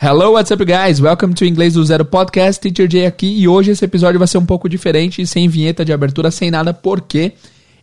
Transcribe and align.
Hello, 0.00 0.34
what's 0.34 0.52
up, 0.52 0.64
guys? 0.64 1.00
Welcome 1.00 1.34
to 1.34 1.44
Inglês 1.44 1.74
do 1.74 1.84
Zero 1.84 2.04
Podcast. 2.04 2.60
Teacher 2.60 2.88
Jay 2.88 3.04
aqui 3.04 3.26
e 3.26 3.48
hoje 3.48 3.72
esse 3.72 3.84
episódio 3.84 4.16
vai 4.16 4.28
ser 4.28 4.38
um 4.38 4.46
pouco 4.46 4.68
diferente, 4.68 5.26
sem 5.26 5.48
vinheta 5.48 5.84
de 5.84 5.92
abertura, 5.92 6.30
sem 6.30 6.52
nada, 6.52 6.72
porque 6.72 7.32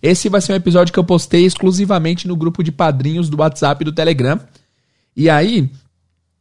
esse 0.01 0.29
vai 0.29 0.39
ser 0.39 0.53
um 0.53 0.55
episódio 0.55 0.93
que 0.93 0.97
eu 0.97 1.03
postei 1.03 1.43
exclusivamente 1.43 2.25
no 2.25 2.37
grupo 2.37 2.63
de 2.63 2.71
padrinhos 2.71 3.27
do 3.29 3.41
WhatsApp 3.41 3.83
e 3.83 3.85
do 3.85 3.91
Telegram. 3.91 4.39
E 5.13 5.29
aí, 5.29 5.69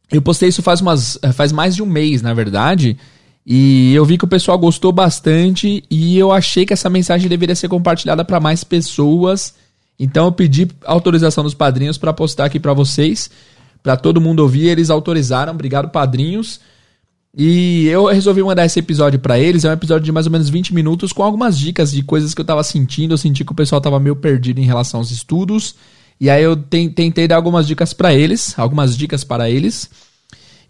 eu 0.09 0.21
postei 0.21 0.47
isso 0.47 0.63
faz, 0.63 0.79
umas, 0.79 1.19
faz 1.33 1.51
mais 1.51 1.75
de 1.75 1.83
um 1.83 1.85
mês, 1.85 2.21
na 2.21 2.33
verdade, 2.33 2.97
e 3.45 3.93
eu 3.93 4.05
vi 4.05 4.17
que 4.17 4.23
o 4.23 4.29
pessoal 4.29 4.57
gostou 4.57 4.93
bastante 4.93 5.83
e 5.91 6.17
eu 6.17 6.31
achei 6.31 6.65
que 6.65 6.71
essa 6.71 6.89
mensagem 6.89 7.27
deveria 7.27 7.53
ser 7.53 7.67
compartilhada 7.67 8.23
para 8.23 8.39
mais 8.39 8.63
pessoas. 8.63 9.53
Então 9.99 10.27
eu 10.27 10.31
pedi 10.31 10.69
autorização 10.85 11.43
dos 11.43 11.53
padrinhos 11.53 11.97
para 11.97 12.13
postar 12.13 12.45
aqui 12.45 12.61
para 12.61 12.73
vocês, 12.73 13.29
para 13.85 13.95
todo 13.95 14.19
mundo 14.19 14.39
ouvir. 14.39 14.67
Eles 14.67 14.89
autorizaram, 14.89 15.53
obrigado 15.53 15.89
padrinhos. 15.89 16.59
E 17.37 17.85
eu 17.85 18.07
resolvi 18.07 18.41
mandar 18.41 18.65
esse 18.65 18.79
episódio 18.79 19.19
para 19.19 19.37
eles. 19.37 19.63
É 19.63 19.69
um 19.69 19.73
episódio 19.73 20.03
de 20.03 20.11
mais 20.11 20.25
ou 20.25 20.31
menos 20.31 20.49
20 20.49 20.73
minutos 20.73 21.13
com 21.13 21.21
algumas 21.21 21.55
dicas 21.55 21.91
de 21.91 22.01
coisas 22.01 22.33
que 22.33 22.41
eu 22.41 22.45
tava 22.45 22.63
sentindo. 22.63 23.13
Eu 23.13 23.17
senti 23.17 23.45
que 23.45 23.51
o 23.51 23.55
pessoal 23.55 23.79
tava 23.79 23.99
meio 23.99 24.15
perdido 24.15 24.59
em 24.59 24.63
relação 24.65 24.99
aos 24.99 25.11
estudos. 25.11 25.75
E 26.19 26.31
aí 26.31 26.41
eu 26.41 26.55
tentei 26.55 27.27
dar 27.27 27.35
algumas 27.35 27.67
dicas 27.67 27.93
para 27.93 28.11
eles, 28.11 28.57
algumas 28.57 28.97
dicas 28.97 29.23
para 29.23 29.51
eles. 29.51 29.87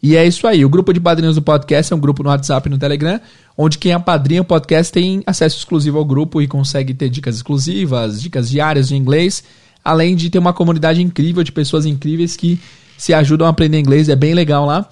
E 0.04 0.18
é 0.18 0.28
isso 0.28 0.46
aí. 0.46 0.66
O 0.66 0.70
grupo 0.70 0.92
de 0.92 1.00
padrinhos 1.00 1.36
do 1.36 1.42
podcast 1.42 1.94
é 1.94 1.96
um 1.96 2.00
grupo 2.00 2.22
no 2.22 2.28
WhatsApp 2.30 2.68
e 2.68 2.72
no 2.72 2.78
Telegram, 2.78 3.22
onde 3.58 3.78
quem 3.78 3.94
é 3.94 4.00
padrinho 4.00 4.44
do 4.44 4.48
podcast 4.48 4.92
tem 4.92 5.24
acesso 5.26 5.58
exclusivo 5.58 6.00
ao 6.00 6.04
grupo 6.04 6.42
e 6.42 6.48
consegue 6.50 6.94
ter 6.94 7.08
dicas 7.08 7.38
exclusivas, 7.38 8.22
dicas 8.22 8.50
diárias 8.50 8.90
de 8.90 8.96
inglês, 8.98 9.42
além 9.84 10.18
de 10.18 10.30
ter 10.30 10.38
uma 10.38 10.52
comunidade 10.52 11.02
incrível 11.02 11.44
de 11.44 11.54
pessoas 11.54 11.86
incríveis 11.86 12.36
que 12.36 12.60
se 12.98 13.14
ajudam 13.14 13.48
a 13.48 13.50
aprender 13.50 13.80
inglês. 13.80 14.10
É 14.10 14.16
bem 14.16 14.34
legal 14.34 14.66
lá. 14.66 14.90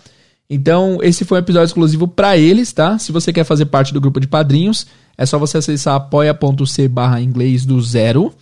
Então, 0.49 0.99
esse 1.02 1.25
foi 1.25 1.38
um 1.38 1.41
episódio 1.41 1.66
exclusivo 1.66 2.07
para 2.07 2.38
eles, 2.38 2.71
tá? 2.71 2.99
Se 2.99 3.11
você 3.11 3.33
quer 3.33 3.44
fazer 3.44 3.66
parte 3.66 3.94
do 3.94 4.02
grupo 4.02 4.19
de 4.19 4.28
padrinhos, 4.28 4.86
é 5.17 5.25
só 5.25 5.38
você 5.39 5.58
acessar 5.58 5.95
apoia.c 5.95 6.88
barra 6.88 7.22
inglês 7.22 7.66
do 7.66 7.81
zero, 7.81 8.33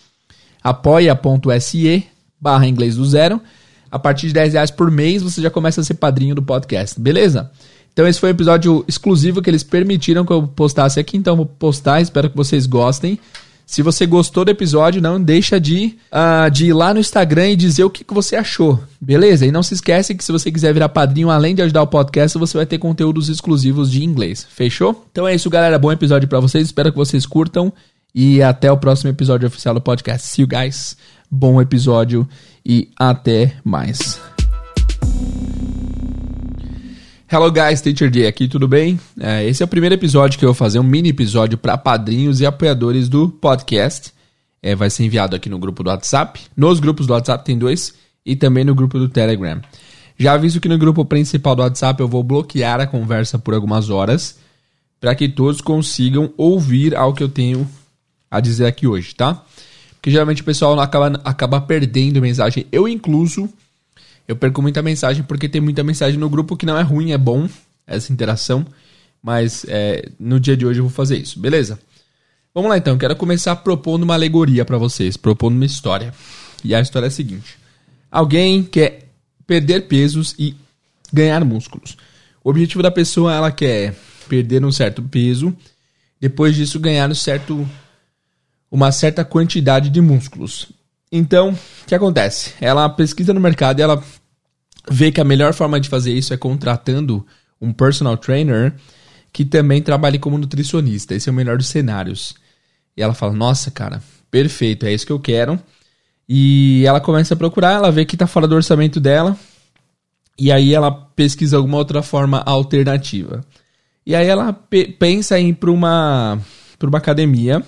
apoia.se 0.63 2.05
barra 2.39 2.67
inglês 2.67 2.95
do 2.95 3.05
zero. 3.05 3.39
A 3.91 3.99
partir 3.99 4.27
de 4.27 4.33
10 4.33 4.53
reais 4.53 4.71
por 4.71 4.89
mês 4.89 5.21
você 5.21 5.41
já 5.41 5.49
começa 5.49 5.81
a 5.81 5.83
ser 5.83 5.95
padrinho 5.95 6.33
do 6.33 6.41
podcast, 6.41 6.99
beleza? 6.99 7.51
Então 7.91 8.07
esse 8.07 8.19
foi 8.19 8.29
um 8.29 8.31
episódio 8.31 8.85
exclusivo 8.87 9.41
que 9.41 9.49
eles 9.49 9.63
permitiram 9.63 10.25
que 10.25 10.31
eu 10.31 10.47
postasse 10.47 10.97
aqui, 10.97 11.17
então 11.17 11.35
vou 11.35 11.45
postar, 11.45 11.99
espero 11.99 12.29
que 12.29 12.37
vocês 12.37 12.65
gostem. 12.65 13.19
Se 13.71 13.81
você 13.81 14.05
gostou 14.05 14.43
do 14.43 14.51
episódio, 14.51 15.01
não 15.01 15.23
deixa 15.23 15.57
de, 15.57 15.95
uh, 16.11 16.51
de 16.51 16.65
ir 16.65 16.73
lá 16.73 16.93
no 16.93 16.99
Instagram 16.99 17.51
e 17.51 17.55
dizer 17.55 17.85
o 17.85 17.89
que, 17.89 18.03
que 18.03 18.13
você 18.13 18.35
achou, 18.35 18.77
beleza? 18.99 19.45
E 19.45 19.51
não 19.51 19.63
se 19.63 19.73
esquece 19.73 20.13
que 20.13 20.25
se 20.25 20.31
você 20.33 20.51
quiser 20.51 20.73
virar 20.73 20.89
padrinho, 20.89 21.29
além 21.29 21.55
de 21.55 21.61
ajudar 21.61 21.81
o 21.81 21.87
podcast, 21.87 22.37
você 22.37 22.57
vai 22.57 22.65
ter 22.65 22.79
conteúdos 22.79 23.29
exclusivos 23.29 23.89
de 23.89 24.03
inglês, 24.03 24.45
fechou? 24.49 25.07
Então 25.09 25.25
é 25.25 25.33
isso, 25.33 25.49
galera, 25.49 25.79
bom 25.79 25.89
episódio 25.89 26.27
para 26.27 26.41
vocês, 26.41 26.65
espero 26.65 26.91
que 26.91 26.97
vocês 26.97 27.25
curtam 27.25 27.71
e 28.13 28.43
até 28.43 28.69
o 28.69 28.75
próximo 28.75 29.09
episódio 29.09 29.47
oficial 29.47 29.73
do 29.73 29.79
podcast. 29.79 30.27
See 30.27 30.41
you 30.41 30.49
guys, 30.49 30.97
bom 31.31 31.61
episódio 31.61 32.27
e 32.65 32.89
até 32.99 33.53
mais. 33.63 34.19
Hello 37.33 37.49
guys, 37.49 37.79
Teacher 37.79 38.09
J 38.09 38.27
aqui, 38.27 38.45
tudo 38.45 38.67
bem? 38.67 38.99
É, 39.17 39.47
esse 39.47 39.63
é 39.63 39.65
o 39.65 39.67
primeiro 39.67 39.95
episódio 39.95 40.37
que 40.37 40.43
eu 40.43 40.49
vou 40.49 40.53
fazer, 40.53 40.79
um 40.79 40.83
mini 40.83 41.11
episódio 41.11 41.57
para 41.57 41.77
padrinhos 41.77 42.41
e 42.41 42.45
apoiadores 42.45 43.07
do 43.07 43.29
podcast. 43.29 44.11
É, 44.61 44.75
vai 44.75 44.89
ser 44.89 45.05
enviado 45.05 45.33
aqui 45.33 45.47
no 45.47 45.57
grupo 45.57 45.81
do 45.81 45.89
WhatsApp. 45.89 46.41
Nos 46.57 46.81
grupos 46.81 47.07
do 47.07 47.13
WhatsApp 47.13 47.45
tem 47.45 47.57
dois 47.57 47.93
e 48.25 48.35
também 48.35 48.65
no 48.65 48.75
grupo 48.75 48.99
do 48.99 49.07
Telegram. 49.07 49.61
Já 50.17 50.33
aviso 50.33 50.59
que 50.59 50.67
no 50.67 50.77
grupo 50.77 51.05
principal 51.05 51.55
do 51.55 51.61
WhatsApp 51.61 52.01
eu 52.01 52.07
vou 52.09 52.21
bloquear 52.21 52.81
a 52.81 52.85
conversa 52.85 53.39
por 53.39 53.53
algumas 53.53 53.89
horas 53.89 54.37
para 54.99 55.15
que 55.15 55.29
todos 55.29 55.61
consigam 55.61 56.33
ouvir 56.35 56.93
ao 56.97 57.13
que 57.13 57.23
eu 57.23 57.29
tenho 57.29 57.65
a 58.29 58.41
dizer 58.41 58.65
aqui 58.65 58.85
hoje, 58.85 59.15
tá? 59.15 59.41
Porque 59.93 60.11
geralmente 60.11 60.41
o 60.41 60.45
pessoal 60.45 60.77
acaba, 60.81 61.21
acaba 61.23 61.61
perdendo 61.61 62.21
mensagem. 62.21 62.65
Eu 62.73 62.89
incluso, 62.89 63.47
eu 64.27 64.35
perco 64.35 64.61
muita 64.61 64.81
mensagem 64.81 65.23
porque 65.23 65.49
tem 65.49 65.61
muita 65.61 65.83
mensagem 65.83 66.19
no 66.19 66.29
grupo 66.29 66.55
que 66.55 66.65
não 66.65 66.77
é 66.77 66.81
ruim, 66.81 67.11
é 67.11 67.17
bom 67.17 67.49
essa 67.85 68.11
interação. 68.11 68.65
Mas 69.21 69.65
é, 69.67 70.09
no 70.19 70.39
dia 70.39 70.57
de 70.57 70.65
hoje 70.65 70.79
eu 70.79 70.85
vou 70.85 70.91
fazer 70.91 71.17
isso, 71.17 71.39
beleza? 71.39 71.79
Vamos 72.53 72.69
lá 72.69 72.77
então, 72.77 72.97
quero 72.97 73.15
começar 73.15 73.55
propondo 73.57 74.03
uma 74.03 74.13
alegoria 74.13 74.65
para 74.65 74.77
vocês, 74.77 75.15
propondo 75.15 75.55
uma 75.55 75.65
história. 75.65 76.13
E 76.63 76.75
a 76.75 76.81
história 76.81 77.05
é 77.05 77.09
a 77.09 77.11
seguinte: 77.11 77.57
alguém 78.09 78.63
quer 78.63 79.07
perder 79.45 79.87
pesos 79.87 80.35
e 80.37 80.55
ganhar 81.13 81.43
músculos. 81.45 81.95
O 82.43 82.49
objetivo 82.49 82.81
da 82.81 82.91
pessoa 82.91 83.33
ela 83.33 83.51
quer 83.51 83.95
perder 84.27 84.65
um 84.65 84.71
certo 84.71 85.03
peso, 85.03 85.55
depois 86.19 86.55
disso 86.55 86.79
ganhar 86.79 87.09
um 87.09 87.15
certo 87.15 87.67
uma 88.71 88.91
certa 88.91 89.25
quantidade 89.25 89.89
de 89.89 89.99
músculos. 89.99 90.71
Então, 91.11 91.49
o 91.49 91.85
que 91.85 91.93
acontece? 91.93 92.53
Ela 92.61 92.87
pesquisa 92.87 93.33
no 93.33 93.39
mercado 93.39 93.79
e 93.79 93.81
ela 93.81 94.01
vê 94.89 95.11
que 95.11 95.19
a 95.19 95.25
melhor 95.25 95.53
forma 95.53 95.79
de 95.79 95.89
fazer 95.89 96.13
isso 96.13 96.33
é 96.33 96.37
contratando 96.37 97.25
um 97.59 97.73
personal 97.73 98.15
trainer 98.17 98.73
que 99.33 99.45
também 99.45 99.81
trabalhe 99.81 100.17
como 100.17 100.37
nutricionista. 100.37 101.13
Esse 101.13 101.29
é 101.29 101.31
o 101.31 101.35
melhor 101.35 101.57
dos 101.57 101.67
cenários. 101.67 102.33
E 102.95 103.01
ela 103.01 103.13
fala: 103.13 103.33
Nossa, 103.33 103.69
cara, 103.71 104.01
perfeito, 104.29 104.85
é 104.85 104.93
isso 104.93 105.05
que 105.05 105.11
eu 105.11 105.19
quero. 105.19 105.59
E 106.27 106.83
ela 106.85 107.01
começa 107.01 107.33
a 107.33 107.37
procurar, 107.37 107.73
ela 107.73 107.91
vê 107.91 108.05
que 108.05 108.15
está 108.15 108.25
fora 108.25 108.47
do 108.47 108.55
orçamento 108.55 108.99
dela. 108.99 109.37
E 110.37 110.51
aí 110.51 110.73
ela 110.73 110.91
pesquisa 110.91 111.57
alguma 111.57 111.77
outra 111.77 112.01
forma 112.01 112.41
alternativa. 112.45 113.43
E 114.05 114.15
aí 114.15 114.27
ela 114.27 114.53
pensa 114.97 115.39
em 115.39 115.49
ir 115.49 115.53
para 115.53 115.69
uma, 115.69 116.39
uma 116.81 116.97
academia, 116.97 117.61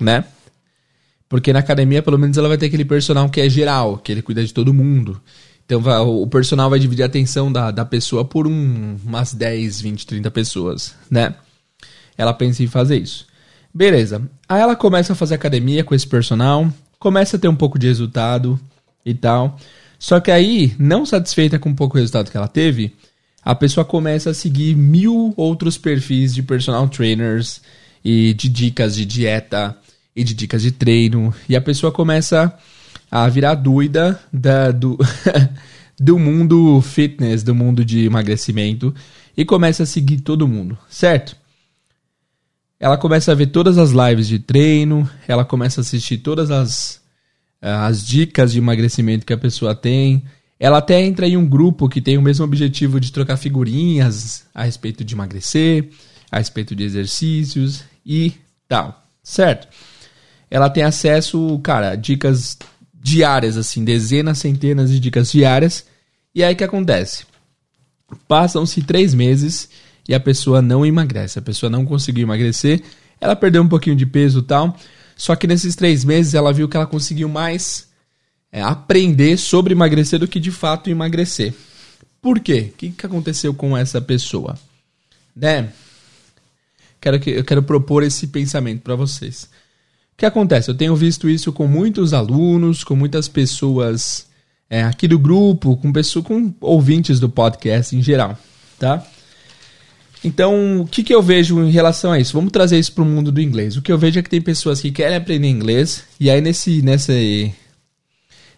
né? 0.00 0.24
Porque 1.28 1.52
na 1.52 1.58
academia, 1.58 2.02
pelo 2.02 2.18
menos, 2.18 2.38
ela 2.38 2.48
vai 2.48 2.56
ter 2.56 2.66
aquele 2.66 2.84
personal 2.84 3.28
que 3.28 3.40
é 3.40 3.48
geral, 3.48 3.98
que 3.98 4.10
ele 4.10 4.22
cuida 4.22 4.44
de 4.44 4.52
todo 4.52 4.72
mundo. 4.72 5.20
Então 5.66 5.82
vai, 5.82 5.98
o 5.98 6.26
personal 6.26 6.70
vai 6.70 6.78
dividir 6.78 7.02
a 7.02 7.06
atenção 7.06 7.52
da, 7.52 7.70
da 7.70 7.84
pessoa 7.84 8.24
por 8.24 8.46
um, 8.46 8.96
umas 9.04 9.34
10, 9.34 9.82
20, 9.82 10.06
30 10.06 10.30
pessoas, 10.30 10.94
né? 11.10 11.34
Ela 12.16 12.32
pensa 12.32 12.62
em 12.62 12.66
fazer 12.66 12.96
isso. 12.96 13.26
Beleza. 13.72 14.22
Aí 14.48 14.62
ela 14.62 14.74
começa 14.74 15.12
a 15.12 15.16
fazer 15.16 15.34
academia 15.34 15.84
com 15.84 15.94
esse 15.94 16.06
personal, 16.06 16.72
começa 16.98 17.36
a 17.36 17.38
ter 17.38 17.48
um 17.48 17.54
pouco 17.54 17.78
de 17.78 17.86
resultado 17.86 18.58
e 19.04 19.12
tal. 19.12 19.58
Só 19.98 20.20
que 20.20 20.30
aí, 20.30 20.74
não 20.78 21.04
satisfeita 21.04 21.58
com 21.58 21.70
o 21.70 21.76
pouco 21.76 21.98
resultado 21.98 22.30
que 22.30 22.36
ela 22.36 22.48
teve, 22.48 22.94
a 23.44 23.54
pessoa 23.54 23.84
começa 23.84 24.30
a 24.30 24.34
seguir 24.34 24.74
mil 24.74 25.34
outros 25.36 25.76
perfis 25.76 26.34
de 26.34 26.42
personal 26.42 26.88
trainers 26.88 27.60
e 28.02 28.32
de 28.32 28.48
dicas 28.48 28.94
de 28.94 29.04
dieta 29.04 29.76
e 30.18 30.24
de 30.24 30.34
dicas 30.34 30.62
de 30.62 30.72
treino. 30.72 31.32
E 31.48 31.54
a 31.54 31.60
pessoa 31.60 31.92
começa 31.92 32.52
a 33.08 33.28
virar 33.28 33.54
doida 33.54 34.20
da, 34.32 34.72
do, 34.72 34.98
do 35.98 36.18
mundo 36.18 36.82
fitness, 36.82 37.44
do 37.44 37.54
mundo 37.54 37.84
de 37.84 38.04
emagrecimento 38.04 38.92
e 39.36 39.44
começa 39.44 39.84
a 39.84 39.86
seguir 39.86 40.20
todo 40.20 40.48
mundo, 40.48 40.76
certo? 40.90 41.36
Ela 42.80 42.98
começa 42.98 43.30
a 43.30 43.34
ver 43.34 43.46
todas 43.46 43.78
as 43.78 43.92
lives 43.92 44.26
de 44.26 44.40
treino, 44.40 45.08
ela 45.28 45.44
começa 45.44 45.80
a 45.80 45.82
assistir 45.82 46.18
todas 46.18 46.50
as, 46.50 47.00
as 47.62 48.04
dicas 48.04 48.52
de 48.52 48.58
emagrecimento 48.58 49.24
que 49.24 49.32
a 49.32 49.38
pessoa 49.38 49.72
tem. 49.72 50.24
Ela 50.58 50.78
até 50.78 51.00
entra 51.00 51.28
em 51.28 51.36
um 51.36 51.48
grupo 51.48 51.88
que 51.88 52.00
tem 52.00 52.18
o 52.18 52.22
mesmo 52.22 52.44
objetivo 52.44 52.98
de 52.98 53.12
trocar 53.12 53.36
figurinhas 53.36 54.46
a 54.52 54.64
respeito 54.64 55.04
de 55.04 55.14
emagrecer, 55.14 55.90
a 56.30 56.38
respeito 56.38 56.74
de 56.74 56.82
exercícios 56.82 57.84
e 58.04 58.34
tal, 58.68 59.04
certo? 59.22 59.68
Ela 60.50 60.70
tem 60.70 60.82
acesso, 60.82 61.58
cara, 61.62 61.90
a 61.90 61.96
dicas 61.96 62.58
diárias, 62.94 63.56
assim, 63.56 63.84
dezenas, 63.84 64.38
centenas 64.38 64.90
de 64.90 64.98
dicas 64.98 65.30
diárias. 65.30 65.84
E 66.34 66.42
aí 66.42 66.54
o 66.54 66.56
que 66.56 66.64
acontece? 66.64 67.24
Passam-se 68.26 68.82
três 68.82 69.14
meses 69.14 69.68
e 70.08 70.14
a 70.14 70.20
pessoa 70.20 70.62
não 70.62 70.84
emagrece, 70.84 71.38
a 71.38 71.42
pessoa 71.42 71.68
não 71.68 71.84
conseguiu 71.84 72.22
emagrecer, 72.22 72.82
ela 73.20 73.36
perdeu 73.36 73.62
um 73.62 73.68
pouquinho 73.68 73.96
de 73.96 74.06
peso 74.06 74.40
e 74.40 74.42
tal. 74.42 74.76
Só 75.16 75.34
que 75.34 75.46
nesses 75.46 75.74
três 75.74 76.04
meses 76.04 76.34
ela 76.34 76.52
viu 76.52 76.68
que 76.68 76.76
ela 76.76 76.86
conseguiu 76.86 77.28
mais 77.28 77.88
é, 78.52 78.62
aprender 78.62 79.36
sobre 79.36 79.74
emagrecer 79.74 80.18
do 80.18 80.28
que 80.28 80.40
de 80.40 80.50
fato 80.50 80.88
emagrecer. 80.88 81.52
Por 82.22 82.40
quê? 82.40 82.70
O 82.72 82.76
que, 82.76 82.90
que 82.90 83.06
aconteceu 83.06 83.52
com 83.52 83.76
essa 83.76 84.00
pessoa? 84.00 84.58
Né? 85.34 85.70
Quero 87.00 87.20
que, 87.20 87.30
eu 87.30 87.44
quero 87.44 87.62
propor 87.62 88.02
esse 88.02 88.28
pensamento 88.28 88.82
para 88.82 88.94
vocês 88.94 89.48
que 90.18 90.26
acontece? 90.26 90.68
Eu 90.68 90.74
tenho 90.74 90.96
visto 90.96 91.28
isso 91.28 91.52
com 91.52 91.68
muitos 91.68 92.12
alunos, 92.12 92.82
com 92.82 92.96
muitas 92.96 93.28
pessoas 93.28 94.26
é, 94.68 94.82
aqui 94.82 95.06
do 95.06 95.16
grupo, 95.16 95.76
com 95.76 95.92
pessoas, 95.92 96.24
com 96.24 96.52
ouvintes 96.60 97.20
do 97.20 97.28
podcast 97.28 97.94
em 97.94 98.02
geral, 98.02 98.36
tá? 98.80 99.06
Então, 100.24 100.80
o 100.80 100.86
que, 100.88 101.04
que 101.04 101.14
eu 101.14 101.22
vejo 101.22 101.62
em 101.62 101.70
relação 101.70 102.10
a 102.10 102.18
isso? 102.18 102.32
Vamos 102.32 102.50
trazer 102.50 102.76
isso 102.76 102.92
para 102.92 103.04
o 103.04 103.06
mundo 103.06 103.30
do 103.30 103.40
inglês. 103.40 103.76
O 103.76 103.82
que 103.82 103.92
eu 103.92 103.96
vejo 103.96 104.18
é 104.18 104.22
que 104.22 104.28
tem 104.28 104.42
pessoas 104.42 104.80
que 104.80 104.90
querem 104.90 105.16
aprender 105.16 105.46
inglês 105.46 106.02
e 106.18 106.28
aí 106.28 106.40
nesse, 106.40 106.82
nessa, 106.82 107.12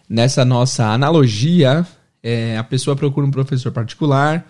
nessa 0.09 0.43
nossa 0.43 0.87
analogia, 0.87 1.85
é, 2.23 2.57
a 2.57 2.63
pessoa 2.63 2.95
procura 2.95 3.27
um 3.27 3.31
professor 3.31 3.71
particular 3.71 4.47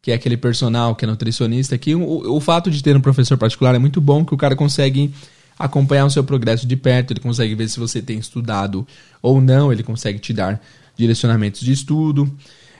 que 0.00 0.12
é 0.12 0.14
aquele 0.14 0.36
personal 0.36 0.94
que 0.94 1.06
é 1.06 1.08
nutricionista, 1.08 1.78
que 1.78 1.94
o, 1.94 2.36
o 2.36 2.38
fato 2.38 2.70
de 2.70 2.82
ter 2.82 2.94
um 2.94 3.00
professor 3.00 3.38
particular 3.38 3.74
é 3.74 3.78
muito 3.78 4.02
bom, 4.02 4.22
que 4.22 4.34
o 4.34 4.36
cara 4.36 4.54
consegue 4.54 5.10
acompanhar 5.58 6.04
o 6.04 6.10
seu 6.10 6.24
progresso 6.24 6.66
de 6.66 6.76
perto, 6.76 7.12
ele 7.12 7.20
consegue 7.20 7.54
ver 7.54 7.68
se 7.68 7.78
você 7.78 8.02
tem 8.02 8.18
estudado 8.18 8.86
ou 9.22 9.40
não, 9.40 9.72
ele 9.72 9.82
consegue 9.82 10.18
te 10.18 10.32
dar 10.32 10.60
direcionamentos 10.96 11.60
de 11.60 11.72
estudo. 11.72 12.32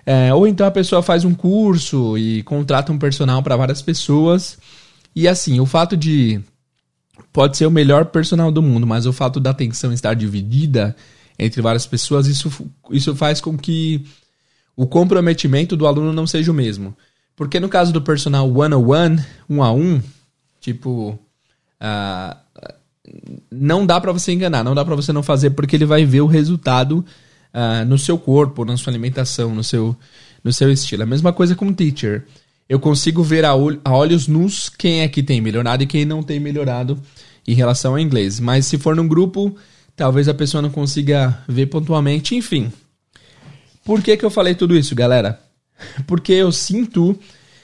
É, 0.07 0.35
ou 0.35 0.47
então 0.47 0.67
a 0.67 0.71
pessoa 0.71 1.03
faz 1.03 1.25
um 1.25 1.35
curso 1.35 2.19
e 2.19 2.43
contrata 2.43 2.93
um 2.93 2.99
personal 2.99 3.43
para 3.43 3.57
várias 3.57 3.81
pessoas. 3.81 4.59
E 5.15 5.27
assim, 5.29 5.61
o 5.61 5.67
fato 5.67 5.97
de. 5.97 6.41
Pode 7.33 7.57
ser 7.57 7.67
o 7.67 7.71
melhor 7.71 8.07
personal 8.07 8.51
do 8.51 8.63
mundo, 8.63 8.87
mas 8.87 9.07
o 9.07 9.13
fato 9.13 9.41
da 9.41 9.51
atenção 9.51 9.93
estar 9.93 10.15
dividida 10.15 10.95
entre 11.39 11.63
várias 11.63 11.87
pessoas, 11.87 12.27
isso, 12.27 12.51
isso 12.91 13.15
faz 13.15 13.41
com 13.41 13.57
que 13.57 14.05
o 14.77 14.87
comprometimento 14.87 15.77
do 15.77 15.87
aluno 15.87 16.13
não 16.13 16.27
seja 16.27 16.51
o 16.51 16.55
mesmo. 16.55 16.97
Porque 17.37 17.59
no 17.59 17.69
caso 17.69 17.93
do 17.93 18.03
personal 18.03 18.49
one-on-one, 18.53 19.25
um 19.49 19.63
a 19.63 19.73
um, 19.73 20.03
tipo. 20.61 21.19
Uh, 21.81 22.44
não 23.51 23.85
dá 23.85 24.01
para 24.01 24.13
você 24.13 24.33
enganar, 24.33 24.65
não 24.65 24.75
dá 24.75 24.85
para 24.85 24.95
você 24.95 25.13
não 25.13 25.23
fazer, 25.23 25.51
porque 25.51 25.77
ele 25.77 25.85
vai 25.85 26.05
ver 26.05 26.23
o 26.23 26.27
resultado 26.27 27.05
uh, 27.53 27.85
no 27.87 27.99
seu 27.99 28.19
corpo, 28.19 28.65
na 28.65 28.77
sua 28.77 28.91
alimentação, 28.91 29.55
no 29.55 29.63
seu, 29.63 29.97
no 30.43 30.53
seu 30.53 30.71
estilo. 30.71 31.03
A 31.03 31.07
mesma 31.07 31.33
coisa 31.33 31.55
com 31.55 31.67
o 31.67 31.75
teacher. 31.75 32.25
Eu 32.67 32.81
consigo 32.81 33.23
ver 33.23 33.45
a, 33.45 33.51
a 33.51 33.93
olhos 33.93 34.27
nus 34.27 34.71
quem 34.71 35.01
é 35.01 35.09
que 35.09 35.23
tem 35.23 35.41
melhorado 35.41 35.83
e 35.83 35.87
quem 35.87 36.05
não 36.05 36.23
tem 36.23 36.41
melhorado 36.41 36.99
em 37.47 37.55
relação 37.55 37.93
ao 37.93 37.99
inglês. 37.99 38.41
Mas 38.41 38.65
se 38.67 38.79
for 38.79 38.97
num 38.97 39.07
grupo, 39.07 39.55
talvez 39.95 40.29
a 40.29 40.35
pessoa 40.35 40.63
não 40.63 40.71
consiga 40.71 41.43
ver 41.47 41.67
pontualmente. 41.67 42.35
Enfim. 42.35 42.73
Por 43.85 44.03
que, 44.03 44.17
que 44.17 44.25
eu 44.25 44.31
falei 44.31 44.55
tudo 44.55 44.77
isso, 44.77 44.95
galera? 44.95 45.39
Porque 46.07 46.33
eu 46.33 46.51
sinto 46.51 47.19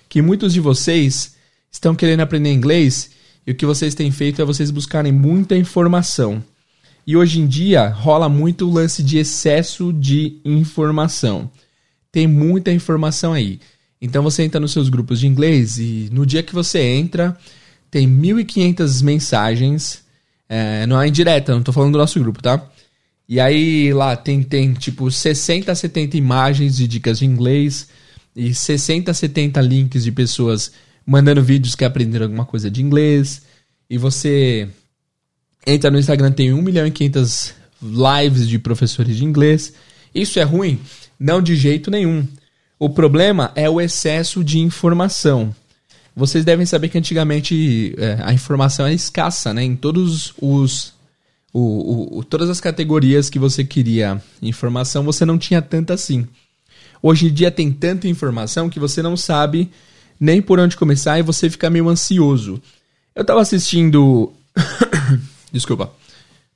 que 0.06 0.20
muitos 0.20 0.52
de 0.52 0.60
vocês 0.60 1.34
estão 1.72 1.94
querendo 1.94 2.20
aprender 2.20 2.52
inglês 2.52 3.10
e 3.46 3.52
o 3.52 3.54
que 3.54 3.66
vocês 3.66 3.94
têm 3.94 4.10
feito 4.10 4.40
é 4.40 4.44
vocês 4.44 4.70
buscarem 4.70 5.12
muita 5.12 5.56
informação. 5.56 6.42
E 7.06 7.16
hoje 7.16 7.40
em 7.40 7.46
dia 7.46 7.88
rola 7.88 8.28
muito 8.28 8.68
o 8.68 8.72
lance 8.72 9.02
de 9.02 9.18
excesso 9.18 9.92
de 9.92 10.38
informação. 10.44 11.50
Tem 12.12 12.26
muita 12.26 12.70
informação 12.70 13.32
aí. 13.32 13.60
Então 14.00 14.22
você 14.22 14.42
entra 14.42 14.60
nos 14.60 14.72
seus 14.72 14.88
grupos 14.88 15.20
de 15.20 15.26
inglês 15.26 15.78
e 15.78 16.08
no 16.12 16.24
dia 16.24 16.42
que 16.42 16.54
você 16.54 16.80
entra, 16.80 17.36
tem 17.90 18.08
1.500 18.08 19.02
mensagens. 19.02 20.04
É, 20.48 20.86
não 20.86 21.00
é 21.00 21.08
indireta, 21.08 21.54
não 21.54 21.62
tô 21.62 21.72
falando 21.72 21.92
do 21.92 21.98
nosso 21.98 22.18
grupo, 22.18 22.42
tá? 22.42 22.64
E 23.28 23.38
aí 23.38 23.92
lá 23.92 24.16
tem, 24.16 24.42
tem 24.42 24.72
tipo 24.72 25.10
60 25.10 25.70
a 25.70 25.74
70 25.74 26.16
imagens 26.16 26.76
de 26.76 26.88
dicas 26.88 27.20
de 27.20 27.26
inglês 27.26 27.88
e 28.34 28.52
60 28.52 29.10
a 29.10 29.14
70 29.14 29.60
links 29.60 30.02
de 30.02 30.10
pessoas 30.10 30.72
mandando 31.06 31.42
vídeos 31.42 31.74
que 31.74 31.84
aprenderam 31.84 32.26
alguma 32.26 32.44
coisa 32.44 32.70
de 32.70 32.82
inglês. 32.82 33.42
E 33.88 33.98
você 33.98 34.68
entra 35.66 35.90
no 35.90 35.98
Instagram, 35.98 36.32
tem 36.32 36.52
1 36.52 36.62
milhão 36.62 36.86
e 36.86 36.90
500 36.90 37.54
lives 37.82 38.48
de 38.48 38.58
professores 38.58 39.16
de 39.16 39.24
inglês. 39.24 39.72
Isso 40.14 40.38
é 40.38 40.42
ruim? 40.42 40.80
Não 41.18 41.40
de 41.42 41.56
jeito 41.56 41.90
nenhum. 41.90 42.26
O 42.78 42.88
problema 42.88 43.52
é 43.54 43.68
o 43.68 43.80
excesso 43.80 44.42
de 44.42 44.58
informação. 44.58 45.54
Vocês 46.14 46.44
devem 46.44 46.66
saber 46.66 46.88
que 46.88 46.98
antigamente 46.98 47.94
é, 47.98 48.18
a 48.22 48.32
informação 48.32 48.86
era 48.86 48.94
escassa, 48.94 49.54
né? 49.54 49.62
Em 49.62 49.76
todos 49.76 50.34
os 50.40 50.94
o, 51.52 52.18
o, 52.18 52.24
todas 52.24 52.48
as 52.48 52.60
categorias 52.60 53.28
que 53.28 53.38
você 53.38 53.64
queria 53.64 54.22
informação, 54.40 55.02
você 55.02 55.24
não 55.24 55.36
tinha 55.36 55.60
tanta 55.60 55.94
assim. 55.94 56.26
Hoje 57.02 57.26
em 57.26 57.32
dia 57.32 57.50
tem 57.50 57.72
tanta 57.72 58.06
informação 58.06 58.70
que 58.70 58.78
você 58.78 59.02
não 59.02 59.16
sabe 59.16 59.70
nem 60.20 60.42
por 60.42 60.60
onde 60.60 60.76
começar 60.76 61.18
e 61.18 61.22
você 61.22 61.48
fica 61.48 61.70
meio 61.70 61.88
ansioso. 61.88 62.60
Eu 63.14 63.24
tava 63.24 63.40
assistindo 63.40 64.32
Desculpa. 65.52 65.92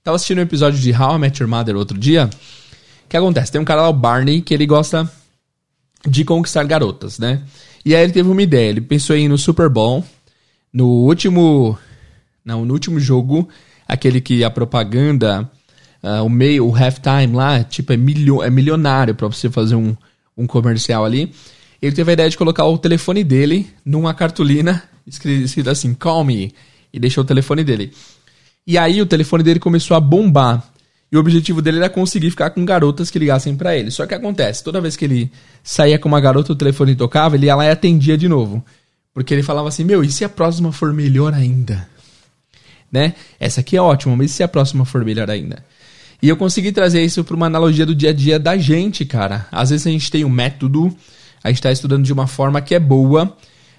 Tava 0.03 0.17
assistindo 0.17 0.39
um 0.39 0.43
episódio 0.43 0.79
de 0.79 0.93
How 0.93 1.17
I 1.17 1.19
Met 1.19 1.43
Your 1.43 1.51
Mother 1.51 1.77
outro 1.77 1.99
dia. 1.99 2.29
O 3.05 3.09
que 3.09 3.17
acontece? 3.17 3.53
Tem 3.53 3.61
um 3.61 3.65
cara 3.65 3.83
lá, 3.83 3.89
o 3.89 3.93
Barney, 3.93 4.43
que 4.43 4.53
ele 4.53 4.67
gosta 4.67 5.11
de 6.07 6.25
conquistar 6.25 6.65
garotas, 6.65 7.19
né? 7.19 7.43
E 7.85 7.95
aí 7.95 8.03
ele 8.03 8.13
teve 8.13 8.29
uma 8.29 8.43
ideia. 8.43 8.71
Ele 8.71 8.81
pensou 8.81 9.17
em 9.17 9.25
ir 9.25 9.29
no 9.29 9.39
Super 9.39 9.69
Bowl, 9.69 10.05
no 10.73 10.87
último. 10.87 11.79
Não, 12.45 12.65
no 12.65 12.75
último 12.75 13.01
jogo, 13.01 13.49
aquele 13.89 14.21
que 14.21 14.45
a 14.45 14.51
propaganda, 14.51 15.51
uh, 16.03 16.23
o 16.23 16.29
meio, 16.29 16.67
o 16.67 16.75
halftime 16.77 17.35
lá, 17.35 17.65
tipo, 17.65 17.91
é, 17.91 17.97
milho, 17.97 18.43
é 18.43 18.51
milionário 18.51 19.15
para 19.15 19.27
você 19.29 19.49
fazer 19.49 19.77
um, 19.77 19.97
um 20.37 20.47
comercial 20.47 21.05
ali. 21.07 21.33
Ele 21.85 21.95
teve 21.95 22.11
a 22.11 22.15
ideia 22.15 22.31
de 22.31 22.39
colocar 22.39 22.65
o 22.65 22.79
telefone 22.79 23.23
dele 23.23 23.71
numa 23.85 24.15
cartolina 24.15 24.83
escrito 25.07 25.69
assim, 25.69 25.93
call 25.93 26.25
me, 26.25 26.55
e 26.91 26.99
deixou 26.99 27.23
o 27.23 27.27
telefone 27.27 27.63
dele. 27.63 27.93
E 28.67 28.79
aí 28.79 29.03
o 29.03 29.07
telefone 29.07 29.43
dele 29.43 29.61
começou 29.61 29.95
a 29.95 30.01
bombar. 30.01 30.67
E 31.13 31.17
o 31.19 31.21
objetivo 31.21 31.61
dele 31.61 31.77
era 31.77 31.91
conseguir 31.91 32.31
ficar 32.31 32.49
com 32.51 32.65
garotas 32.65 33.11
que 33.11 33.19
ligassem 33.19 33.55
para 33.55 33.77
ele. 33.77 33.91
Só 33.91 34.07
que 34.07 34.15
acontece, 34.15 34.65
toda 34.65 34.81
vez 34.81 34.97
que 34.97 35.05
ele 35.05 35.31
saía 35.63 35.99
com 35.99 36.09
uma 36.09 36.23
garota, 36.23 36.53
o 36.53 36.57
telefone 36.57 36.97
tocava, 36.97 37.37
ele 37.37 37.47
ia 37.47 37.55
lá 37.55 37.67
e 37.67 37.71
atendia 37.71 38.17
de 38.17 38.29
novo. 38.29 38.65
Porque 39.13 39.35
ele 39.35 39.43
falava 39.43 39.69
assim: 39.69 39.85
Meu, 39.85 40.03
e 40.03 40.11
se 40.11 40.25
a 40.25 40.29
próxima 40.29 40.73
for 40.73 40.91
melhor 40.95 41.35
ainda? 41.35 41.87
Né? 42.91 43.13
Essa 43.39 43.61
aqui 43.61 43.77
é 43.77 43.83
ótima, 43.83 44.17
mas 44.17 44.31
e 44.31 44.35
se 44.35 44.43
a 44.43 44.49
próxima 44.49 44.87
for 44.87 45.05
melhor 45.05 45.31
ainda? 45.31 45.63
E 46.23 46.29
eu 46.31 46.37
consegui 46.37 46.73
trazer 46.73 47.05
isso 47.05 47.23
para 47.23 47.37
uma 47.37 47.47
analogia 47.47 47.85
do 47.85 47.95
dia 47.95 48.09
a 48.09 48.13
dia 48.15 48.39
da 48.39 48.57
gente, 48.57 49.05
cara. 49.05 49.47
Às 49.53 49.69
vezes 49.69 49.87
a 49.87 49.91
gente 49.91 50.11
tem 50.11 50.25
um 50.25 50.31
método, 50.31 50.97
a 51.45 51.49
gente 51.49 51.59
está 51.59 51.71
estudando 51.71 52.05
de 52.05 52.13
uma 52.13 52.27
forma 52.27 52.63
que 52.63 52.75
é 52.75 52.81
boa, 52.81 53.37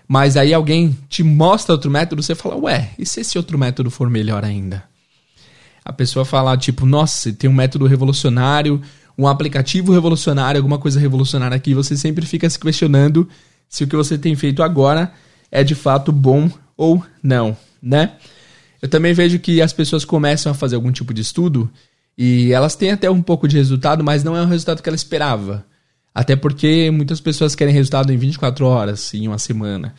mas 0.08 0.38
aí 0.38 0.54
alguém 0.54 0.96
te 1.10 1.24
mostra 1.24 1.74
outro 1.74 1.90
método, 1.90 2.22
você 2.22 2.36
fala, 2.36 2.56
ué, 2.56 2.92
e 3.00 3.06
se 3.08 3.22
esse 3.22 3.40
outro 3.40 3.58
método 3.58 3.90
for 3.90 4.08
melhor 4.08 4.46
ainda? 4.46 4.84
A 5.84 5.92
pessoa 5.92 6.24
fala, 6.24 6.56
tipo, 6.56 6.86
nossa, 6.86 7.34
tem 7.34 7.50
um 7.50 7.54
método 7.54 7.88
revolucionário, 7.88 8.80
um 9.18 9.28
aplicativo 9.28 9.92
revolucionário, 9.92 10.60
alguma 10.60 10.78
coisa 10.78 11.00
revolucionária 11.00 11.58
aqui, 11.58 11.74
você 11.74 11.98
sempre 11.98 12.26
fica 12.26 12.48
se 12.48 12.60
questionando 12.60 13.28
se 13.68 13.84
o 13.84 13.88
que 13.88 13.96
você 13.96 14.16
tem 14.16 14.36
feito 14.36 14.62
agora 14.62 15.12
é 15.52 15.64
de 15.64 15.74
fato 15.74 16.12
bom 16.12 16.50
ou 16.78 17.04
não, 17.24 17.58
né? 17.82 18.14
Eu 18.80 18.88
também 18.88 19.14
vejo 19.14 19.40
que 19.40 19.60
as 19.60 19.74
pessoas 19.74 20.06
começam 20.06 20.52
a 20.52 20.56
fazer 20.56 20.76
algum 20.76 20.92
tipo 20.92 21.14
de 21.14 21.22
estudo 21.22 21.68
e 22.16 22.52
elas 22.52 22.76
têm 22.76 22.92
até 22.92 23.10
um 23.10 23.22
pouco 23.22 23.48
de 23.48 23.58
resultado, 23.58 24.04
mas 24.04 24.24
não 24.24 24.38
é 24.38 24.42
o 24.42 24.46
resultado 24.46 24.84
que 24.84 24.90
ela 24.90 24.96
esperava. 24.96 25.66
Até 26.16 26.34
porque 26.38 26.90
muitas 26.92 27.20
pessoas 27.20 27.56
querem 27.56 27.74
resultado 27.74 28.14
em 28.14 28.16
24 28.18 28.66
horas, 28.66 29.14
em 29.14 29.28
uma 29.28 29.38
semana. 29.38 29.94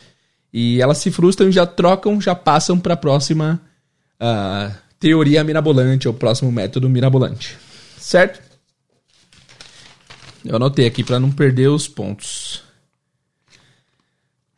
E 0.51 0.81
elas 0.81 0.97
se 0.97 1.11
frustram 1.11 1.47
e 1.47 1.51
já 1.51 1.67
trocam, 1.67 2.19
já 2.19 2.33
passam 2.33 2.79
para 2.79 2.95
a 2.95 2.97
próxima 2.97 3.61
uh, 4.19 4.75
teoria 4.99 5.43
mirabolante, 5.43 6.07
ou 6.07 6.13
próximo 6.15 6.51
método 6.51 6.89
mirabolante. 6.89 7.55
Certo? 7.99 8.41
Eu 10.43 10.55
anotei 10.55 10.87
aqui 10.87 11.03
para 11.03 11.19
não 11.19 11.31
perder 11.31 11.67
os 11.67 11.87
pontos. 11.87 12.63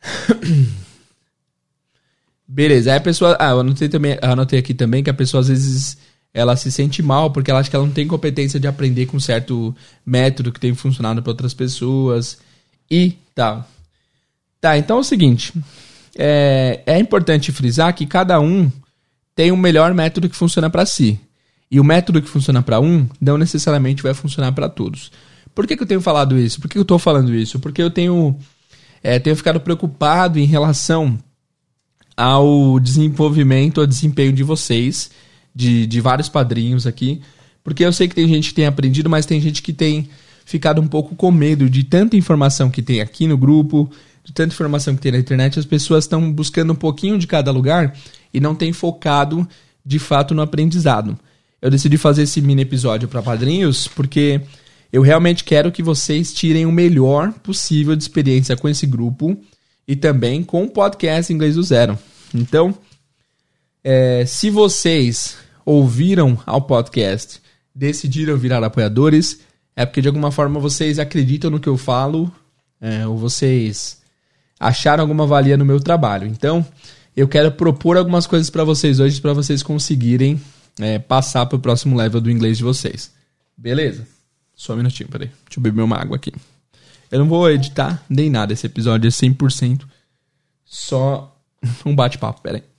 Beleza, 2.48 2.92
aí 2.92 2.96
a 2.96 3.02
pessoa. 3.02 3.36
Ah, 3.38 3.50
eu 3.50 3.60
anotei, 3.60 3.90
também, 3.90 4.18
anotei 4.22 4.58
aqui 4.58 4.72
também 4.72 5.04
que 5.04 5.10
a 5.10 5.14
pessoa 5.14 5.42
às 5.42 5.48
vezes 5.48 5.98
ela 6.32 6.56
se 6.56 6.70
sente 6.70 7.02
mal 7.02 7.30
porque 7.30 7.50
ela 7.50 7.60
acha 7.60 7.68
que 7.68 7.76
ela 7.76 7.86
não 7.86 7.92
tem 7.92 8.06
competência 8.06 8.60
de 8.60 8.66
aprender 8.66 9.06
com 9.06 9.18
certo 9.18 9.74
método 10.06 10.52
que 10.52 10.60
tem 10.60 10.74
funcionado 10.74 11.22
para 11.22 11.30
outras 11.30 11.54
pessoas 11.54 12.38
e 12.90 13.16
tal. 13.34 13.68
Tá, 14.60 14.76
então 14.78 14.98
é 14.98 15.00
o 15.00 15.04
seguinte: 15.04 15.52
é, 16.16 16.82
é 16.86 16.98
importante 16.98 17.52
frisar 17.52 17.94
que 17.94 18.06
cada 18.06 18.38
um 18.40 18.70
tem 19.34 19.50
um 19.50 19.56
melhor 19.56 19.92
método 19.94 20.28
que 20.28 20.36
funciona 20.36 20.70
para 20.70 20.86
si. 20.86 21.18
E 21.70 21.78
o 21.78 21.84
método 21.84 22.20
que 22.20 22.28
funciona 22.28 22.62
para 22.62 22.80
um 22.80 23.08
não 23.20 23.38
necessariamente 23.38 24.02
vai 24.02 24.12
funcionar 24.12 24.52
para 24.52 24.68
todos. 24.68 25.12
Por 25.54 25.66
que, 25.66 25.76
que 25.76 25.82
eu 25.82 25.86
tenho 25.86 26.00
falado 26.00 26.38
isso? 26.38 26.60
Por 26.60 26.68
que 26.68 26.76
eu 26.76 26.82
estou 26.82 26.98
falando 26.98 27.34
isso? 27.34 27.60
Porque 27.60 27.80
eu 27.80 27.90
tenho, 27.90 28.36
é, 29.02 29.18
tenho 29.18 29.36
ficado 29.36 29.60
preocupado 29.60 30.38
em 30.38 30.46
relação 30.46 31.18
ao 32.16 32.78
desenvolvimento, 32.80 33.80
ao 33.80 33.86
desempenho 33.86 34.32
de 34.32 34.42
vocês 34.42 35.10
de, 35.54 35.86
de 35.86 36.00
vários 36.00 36.28
padrinhos 36.28 36.86
aqui, 36.86 37.20
porque 37.62 37.84
eu 37.84 37.92
sei 37.92 38.08
que 38.08 38.14
tem 38.14 38.28
gente 38.28 38.50
que 38.50 38.54
tem 38.54 38.66
aprendido, 38.66 39.10
mas 39.10 39.26
tem 39.26 39.40
gente 39.40 39.62
que 39.62 39.72
tem 39.72 40.08
ficado 40.44 40.80
um 40.80 40.88
pouco 40.88 41.14
com 41.14 41.30
medo 41.30 41.68
de 41.68 41.84
tanta 41.84 42.16
informação 42.16 42.70
que 42.70 42.82
tem 42.82 43.00
aqui 43.00 43.26
no 43.26 43.36
grupo, 43.36 43.90
de 44.24 44.32
tanta 44.32 44.52
informação 44.52 44.94
que 44.94 45.00
tem 45.00 45.12
na 45.12 45.18
internet, 45.18 45.58
as 45.58 45.64
pessoas 45.64 46.04
estão 46.04 46.32
buscando 46.32 46.72
um 46.72 46.76
pouquinho 46.76 47.18
de 47.18 47.26
cada 47.26 47.50
lugar 47.50 47.96
e 48.32 48.40
não 48.40 48.54
têm 48.54 48.72
focado 48.72 49.46
de 49.84 49.98
fato 49.98 50.34
no 50.34 50.42
aprendizado. 50.42 51.18
Eu 51.60 51.70
decidi 51.70 51.96
fazer 51.96 52.22
esse 52.22 52.40
mini 52.40 52.62
episódio 52.62 53.08
para 53.08 53.22
padrinhos 53.22 53.86
porque 53.88 54.40
eu 54.92 55.02
realmente 55.02 55.44
quero 55.44 55.70
que 55.70 55.82
vocês 55.82 56.32
tirem 56.32 56.66
o 56.66 56.72
melhor 56.72 57.32
possível 57.32 57.94
de 57.94 58.02
experiência 58.02 58.56
com 58.56 58.68
esse 58.68 58.86
grupo 58.86 59.36
e 59.86 59.94
também 59.94 60.42
com 60.42 60.64
o 60.64 60.70
podcast 60.70 61.32
Inglês 61.32 61.54
do 61.54 61.62
Zero. 61.62 61.98
Então, 62.34 62.74
é, 63.82 64.24
se 64.26 64.50
vocês 64.50 65.36
ouviram 65.64 66.38
ao 66.46 66.62
podcast, 66.62 67.40
decidiram 67.74 68.36
virar 68.36 68.62
apoiadores, 68.62 69.40
é 69.74 69.86
porque 69.86 70.02
de 70.02 70.08
alguma 70.08 70.30
forma 70.30 70.60
vocês 70.60 70.98
acreditam 70.98 71.50
no 71.50 71.60
que 71.60 71.68
eu 71.68 71.76
falo, 71.76 72.32
é, 72.80 73.06
ou 73.06 73.16
vocês 73.16 74.00
acharam 74.58 75.02
alguma 75.02 75.26
valia 75.26 75.56
no 75.56 75.64
meu 75.64 75.80
trabalho. 75.80 76.26
Então, 76.26 76.66
eu 77.16 77.26
quero 77.26 77.52
propor 77.52 77.96
algumas 77.96 78.26
coisas 78.26 78.50
para 78.50 78.64
vocês 78.64 79.00
hoje 79.00 79.20
para 79.20 79.32
vocês 79.32 79.62
conseguirem 79.62 80.40
é, 80.78 80.98
passar 80.98 81.46
para 81.46 81.56
o 81.56 81.60
próximo 81.60 81.96
level 81.96 82.20
do 82.20 82.30
inglês 82.30 82.58
de 82.58 82.64
vocês. 82.64 83.12
Beleza? 83.56 84.06
Só 84.54 84.74
um 84.74 84.76
minutinho, 84.76 85.08
peraí. 85.08 85.28
Deixa 85.28 85.58
eu 85.58 85.62
beber 85.62 85.82
uma 85.82 85.96
água 85.96 86.16
aqui. 86.16 86.32
Eu 87.10 87.18
não 87.18 87.28
vou 87.28 87.50
editar 87.50 88.02
nem 88.08 88.30
nada. 88.30 88.52
Esse 88.52 88.66
episódio 88.66 89.08
é 89.08 89.10
100% 89.10 89.82
só 90.64 91.36
um 91.84 91.94
bate-papo. 91.94 92.40
Peraí. 92.42 92.69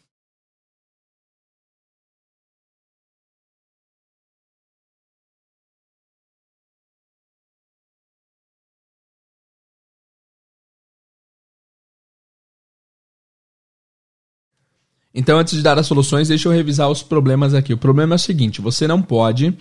Então, 15.14 15.38
antes 15.38 15.56
de 15.56 15.62
dar 15.62 15.78
as 15.78 15.88
soluções, 15.88 16.30
deixa 16.30 16.48
eu 16.48 16.54
revisar 16.54 16.90
os 16.90 17.04
problemas 17.04 17.54
aqui. 17.54 17.74
O 17.74 17.78
problema 17.78 18.16
é 18.16 18.18
o 18.18 18.20
seguinte: 18.20 18.62
você 18.62 18.88
não 18.88 19.02
pode. 19.02 19.56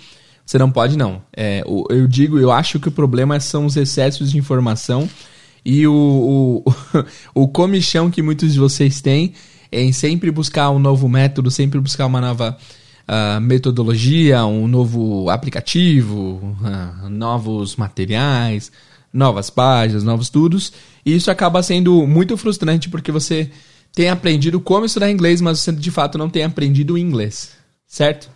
Você 0.46 0.58
não 0.58 0.70
pode, 0.70 0.96
não. 0.96 1.22
É, 1.36 1.62
eu 1.90 2.08
digo, 2.08 2.38
eu 2.38 2.50
acho 2.50 2.80
que 2.80 2.88
o 2.88 2.92
problema 2.92 3.38
são 3.38 3.66
os 3.66 3.76
excessos 3.76 4.32
de 4.32 4.38
informação 4.38 5.08
e 5.64 5.86
o, 5.86 6.64
o, 6.64 6.74
o 7.42 7.48
comichão 7.48 8.10
que 8.10 8.22
muitos 8.22 8.52
de 8.52 8.58
vocês 8.58 9.00
têm 9.00 9.34
em 9.70 9.92
sempre 9.92 10.30
buscar 10.30 10.70
um 10.70 10.78
novo 10.78 11.08
método, 11.08 11.50
sempre 11.50 11.78
buscar 11.78 12.06
uma 12.06 12.20
nova 12.20 12.56
uh, 13.08 13.40
metodologia, 13.40 14.44
um 14.44 14.66
novo 14.66 15.30
aplicativo, 15.30 16.56
uh, 16.60 17.08
novos 17.08 17.76
materiais, 17.76 18.72
novas 19.12 19.50
páginas, 19.50 20.02
novos 20.02 20.26
estudos. 20.26 20.72
E 21.04 21.14
isso 21.14 21.30
acaba 21.30 21.62
sendo 21.62 22.06
muito 22.06 22.36
frustrante 22.36 22.88
porque 22.88 23.12
você 23.12 23.50
tem 23.92 24.08
aprendido 24.08 24.60
como 24.60 24.86
estudar 24.86 25.10
inglês, 25.10 25.40
mas 25.40 25.60
você 25.60 25.72
de 25.72 25.90
fato 25.90 26.16
não 26.16 26.30
tem 26.30 26.44
aprendido 26.44 26.96
inglês, 26.96 27.52
certo? 27.86 28.30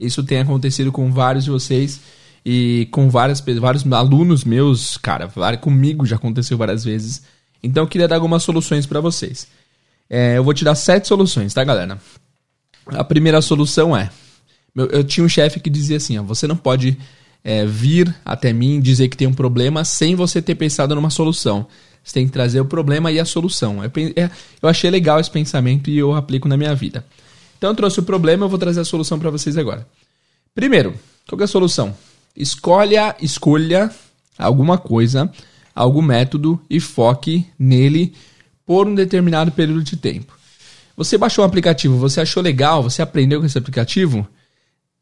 Isso 0.00 0.22
tem 0.22 0.38
acontecido 0.38 0.90
com 0.90 1.12
vários 1.12 1.44
de 1.44 1.50
vocês 1.50 2.00
e 2.44 2.88
com 2.90 3.08
várias, 3.08 3.40
vários 3.40 3.90
alunos 3.92 4.44
meus, 4.44 4.96
cara, 4.96 5.28
comigo 5.60 6.04
já 6.04 6.16
aconteceu 6.16 6.58
várias 6.58 6.84
vezes. 6.84 7.22
Então 7.62 7.84
eu 7.84 7.88
queria 7.88 8.08
dar 8.08 8.16
algumas 8.16 8.42
soluções 8.42 8.86
para 8.86 9.00
vocês. 9.00 9.46
É, 10.10 10.36
eu 10.36 10.44
vou 10.44 10.52
te 10.52 10.64
dar 10.64 10.74
sete 10.74 11.06
soluções, 11.06 11.54
tá, 11.54 11.62
galera? 11.62 11.98
A 12.86 13.04
primeira 13.04 13.40
solução 13.40 13.96
é: 13.96 14.10
eu, 14.74 14.86
eu 14.86 15.04
tinha 15.04 15.24
um 15.24 15.28
chefe 15.28 15.60
que 15.60 15.70
dizia 15.70 15.96
assim, 15.96 16.18
ó, 16.18 16.22
você 16.22 16.46
não 16.46 16.56
pode 16.56 16.98
é, 17.44 17.64
vir 17.64 18.14
até 18.24 18.52
mim 18.52 18.80
dizer 18.80 19.08
que 19.08 19.16
tem 19.16 19.28
um 19.28 19.34
problema 19.34 19.84
sem 19.84 20.14
você 20.14 20.42
ter 20.42 20.54
pensado 20.54 20.94
numa 20.94 21.10
solução. 21.10 21.66
Você 22.02 22.14
tem 22.14 22.26
que 22.26 22.32
trazer 22.32 22.60
o 22.60 22.64
problema 22.64 23.12
e 23.12 23.20
a 23.20 23.24
solução. 23.24 23.82
Eu, 23.82 23.90
é, 24.16 24.30
eu 24.60 24.68
achei 24.68 24.90
legal 24.90 25.20
esse 25.20 25.30
pensamento 25.30 25.88
e 25.88 25.98
eu 25.98 26.14
aplico 26.14 26.48
na 26.48 26.56
minha 26.56 26.74
vida. 26.74 27.04
Então 27.56 27.70
eu 27.70 27.76
trouxe 27.76 28.00
o 28.00 28.02
problema, 28.02 28.44
eu 28.44 28.48
vou 28.48 28.58
trazer 28.58 28.80
a 28.80 28.84
solução 28.84 29.18
para 29.18 29.30
vocês 29.30 29.56
agora. 29.56 29.86
Primeiro, 30.54 30.94
qual 31.28 31.40
é 31.40 31.44
a 31.44 31.46
solução? 31.46 31.94
Escolha, 32.36 33.14
escolha 33.20 33.90
alguma 34.36 34.78
coisa, 34.78 35.30
algum 35.74 36.02
método 36.02 36.60
e 36.68 36.80
foque 36.80 37.46
nele 37.58 38.12
por 38.66 38.86
um 38.86 38.94
determinado 38.94 39.52
período 39.52 39.82
de 39.82 39.96
tempo. 39.96 40.36
Você 40.96 41.16
baixou 41.16 41.44
um 41.44 41.46
aplicativo, 41.46 41.96
você 41.96 42.20
achou 42.20 42.42
legal, 42.42 42.82
você 42.82 43.00
aprendeu 43.00 43.40
com 43.40 43.46
esse 43.46 43.58
aplicativo? 43.58 44.26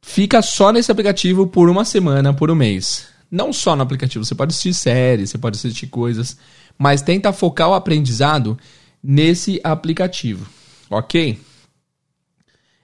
Fica 0.03 0.41
só 0.41 0.73
nesse 0.73 0.91
aplicativo 0.91 1.47
por 1.47 1.69
uma 1.69 1.85
semana, 1.85 2.33
por 2.33 2.51
um 2.51 2.55
mês. 2.55 3.09
Não 3.31 3.53
só 3.53 3.77
no 3.77 3.83
aplicativo, 3.83 4.25
você 4.25 4.35
pode 4.35 4.51
assistir 4.53 4.75
séries, 4.75 5.31
você 5.31 5.39
pode 5.39 5.57
assistir 5.57 5.87
coisas 5.87 6.37
mas 6.81 7.03
tenta 7.03 7.31
focar 7.31 7.69
o 7.69 7.75
aprendizado 7.75 8.59
nesse 9.05 9.61
aplicativo, 9.63 10.49
ok? 10.89 11.39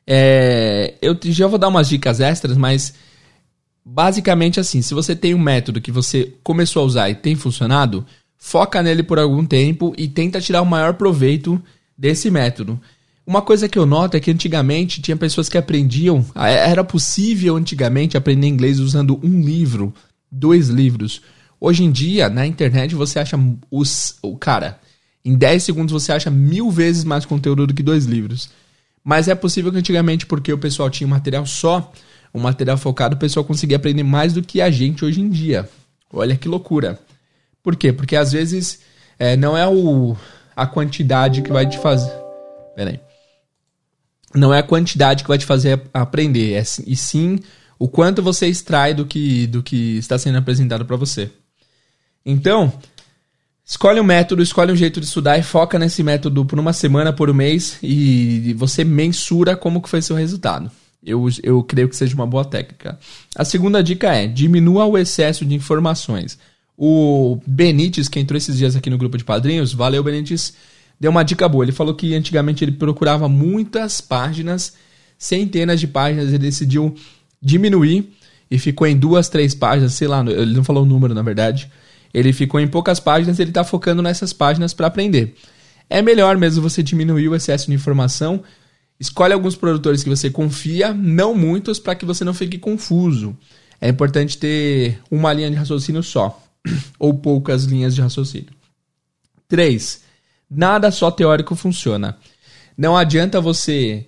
É, 0.06 0.94
eu 1.00 1.18
já 1.24 1.46
vou 1.46 1.58
dar 1.58 1.68
umas 1.68 1.88
dicas 1.88 2.20
extras, 2.20 2.58
mas 2.58 2.92
basicamente 3.82 4.60
assim, 4.60 4.82
se 4.82 4.92
você 4.92 5.16
tem 5.16 5.34
um 5.34 5.38
método 5.38 5.80
que 5.80 5.90
você 5.90 6.34
começou 6.44 6.82
a 6.82 6.84
usar 6.84 7.08
e 7.08 7.14
tem 7.14 7.34
funcionado, 7.34 8.04
foca 8.36 8.82
nele 8.82 9.02
por 9.02 9.18
algum 9.18 9.46
tempo 9.46 9.94
e 9.96 10.06
tenta 10.06 10.42
tirar 10.42 10.60
o 10.60 10.66
maior 10.66 10.92
proveito 10.92 11.60
desse 11.96 12.30
método. 12.30 12.78
Uma 13.26 13.40
coisa 13.40 13.66
que 13.66 13.78
eu 13.78 13.86
noto 13.86 14.14
é 14.14 14.20
que 14.20 14.30
antigamente 14.30 15.00
tinha 15.00 15.16
pessoas 15.16 15.48
que 15.48 15.56
aprendiam, 15.56 16.22
era 16.34 16.84
possível 16.84 17.56
antigamente 17.56 18.14
aprender 18.14 18.46
inglês 18.46 18.78
usando 18.78 19.18
um 19.24 19.40
livro, 19.40 19.94
dois 20.30 20.68
livros. 20.68 21.22
Hoje 21.60 21.84
em 21.84 21.90
dia, 21.90 22.28
na 22.28 22.46
internet, 22.46 22.94
você 22.94 23.18
acha 23.18 23.38
os. 23.70 24.16
O 24.22 24.36
cara, 24.36 24.78
em 25.24 25.34
10 25.34 25.62
segundos 25.62 25.92
você 25.92 26.12
acha 26.12 26.30
mil 26.30 26.70
vezes 26.70 27.04
mais 27.04 27.24
conteúdo 27.24 27.66
do 27.66 27.74
que 27.74 27.82
dois 27.82 28.04
livros. 28.04 28.50
Mas 29.02 29.28
é 29.28 29.34
possível 29.34 29.72
que 29.72 29.78
antigamente, 29.78 30.26
porque 30.26 30.52
o 30.52 30.58
pessoal 30.58 30.90
tinha 30.90 31.06
um 31.06 31.10
material 31.10 31.46
só, 31.46 31.92
um 32.34 32.40
material 32.40 32.76
focado, 32.76 33.16
o 33.16 33.18
pessoal 33.18 33.44
conseguia 33.44 33.76
aprender 33.76 34.02
mais 34.02 34.32
do 34.32 34.42
que 34.42 34.60
a 34.60 34.70
gente 34.70 35.04
hoje 35.04 35.20
em 35.20 35.30
dia. 35.30 35.68
Olha 36.12 36.36
que 36.36 36.48
loucura. 36.48 36.98
Por 37.62 37.76
quê? 37.76 37.92
Porque 37.92 38.16
às 38.16 38.32
vezes 38.32 38.80
é, 39.18 39.36
não 39.36 39.56
é 39.56 39.66
o, 39.66 40.16
a 40.54 40.66
quantidade 40.66 41.42
que 41.42 41.52
vai 41.52 41.68
te 41.68 41.78
fazer. 41.78 42.12
Pera 42.74 42.90
aí. 42.90 43.00
Não 44.34 44.52
é 44.52 44.58
a 44.58 44.62
quantidade 44.62 45.22
que 45.22 45.28
vai 45.28 45.38
te 45.38 45.46
fazer 45.46 45.80
aprender, 45.94 46.54
é, 46.54 46.62
e 46.86 46.94
sim 46.94 47.38
o 47.78 47.88
quanto 47.88 48.22
você 48.22 48.46
extrai 48.46 48.92
do 48.92 49.06
que, 49.06 49.46
do 49.46 49.62
que 49.62 49.96
está 49.98 50.18
sendo 50.18 50.38
apresentado 50.38 50.84
para 50.84 50.96
você. 50.96 51.30
Então, 52.26 52.72
escolhe 53.64 54.00
um 54.00 54.04
método, 54.04 54.42
escolhe 54.42 54.72
um 54.72 54.76
jeito 54.76 54.98
de 55.00 55.06
estudar 55.06 55.38
e 55.38 55.44
foca 55.44 55.78
nesse 55.78 56.02
método 56.02 56.44
por 56.44 56.58
uma 56.58 56.72
semana, 56.72 57.12
por 57.12 57.30
um 57.30 57.34
mês 57.34 57.78
e 57.80 58.52
você 58.54 58.82
mensura 58.82 59.56
como 59.56 59.80
que 59.80 59.88
foi 59.88 60.02
seu 60.02 60.16
resultado. 60.16 60.68
Eu, 61.04 61.28
eu 61.44 61.62
creio 61.62 61.88
que 61.88 61.94
seja 61.94 62.16
uma 62.16 62.26
boa 62.26 62.44
técnica. 62.44 62.98
A 63.36 63.44
segunda 63.44 63.80
dica 63.80 64.12
é: 64.12 64.26
diminua 64.26 64.86
o 64.86 64.98
excesso 64.98 65.44
de 65.44 65.54
informações. 65.54 66.36
O 66.76 67.38
Benites, 67.46 68.08
que 68.08 68.18
entrou 68.18 68.36
esses 68.36 68.58
dias 68.58 68.74
aqui 68.74 68.90
no 68.90 68.98
grupo 68.98 69.16
de 69.16 69.22
padrinhos, 69.22 69.72
valeu 69.72 70.02
Benites, 70.02 70.52
deu 70.98 71.12
uma 71.12 71.22
dica 71.22 71.48
boa. 71.48 71.64
Ele 71.64 71.70
falou 71.70 71.94
que 71.94 72.12
antigamente 72.12 72.64
ele 72.64 72.72
procurava 72.72 73.28
muitas 73.28 74.00
páginas, 74.00 74.74
centenas 75.16 75.78
de 75.78 75.86
páginas, 75.86 76.28
ele 76.28 76.38
decidiu 76.38 76.92
diminuir 77.40 78.12
e 78.50 78.58
ficou 78.58 78.86
em 78.86 78.96
duas, 78.96 79.28
três 79.28 79.54
páginas, 79.54 79.92
sei 79.94 80.08
lá, 80.08 80.24
ele 80.26 80.56
não 80.56 80.64
falou 80.64 80.82
o 80.82 80.86
número 80.86 81.14
na 81.14 81.22
verdade 81.22 81.70
ele 82.16 82.32
ficou 82.32 82.58
em 82.58 82.66
poucas 82.66 82.98
páginas, 82.98 83.38
ele 83.38 83.50
está 83.50 83.62
focando 83.62 84.00
nessas 84.00 84.32
páginas 84.32 84.72
para 84.72 84.86
aprender. 84.86 85.34
É 85.88 86.00
melhor 86.00 86.38
mesmo 86.38 86.62
você 86.62 86.82
diminuir 86.82 87.28
o 87.28 87.34
excesso 87.34 87.66
de 87.66 87.74
informação. 87.74 88.42
Escolhe 88.98 89.34
alguns 89.34 89.54
produtores 89.54 90.02
que 90.02 90.08
você 90.08 90.30
confia, 90.30 90.94
não 90.94 91.34
muitos, 91.34 91.78
para 91.78 91.94
que 91.94 92.06
você 92.06 92.24
não 92.24 92.32
fique 92.32 92.56
confuso. 92.56 93.36
É 93.78 93.90
importante 93.90 94.38
ter 94.38 94.98
uma 95.10 95.30
linha 95.30 95.50
de 95.50 95.56
raciocínio 95.56 96.02
só, 96.02 96.42
ou 96.98 97.12
poucas 97.12 97.64
linhas 97.64 97.94
de 97.94 98.00
raciocínio. 98.00 98.48
3. 99.46 100.00
Nada 100.48 100.90
só 100.90 101.10
teórico 101.10 101.54
funciona. 101.54 102.16
Não 102.78 102.96
adianta 102.96 103.42
você 103.42 104.06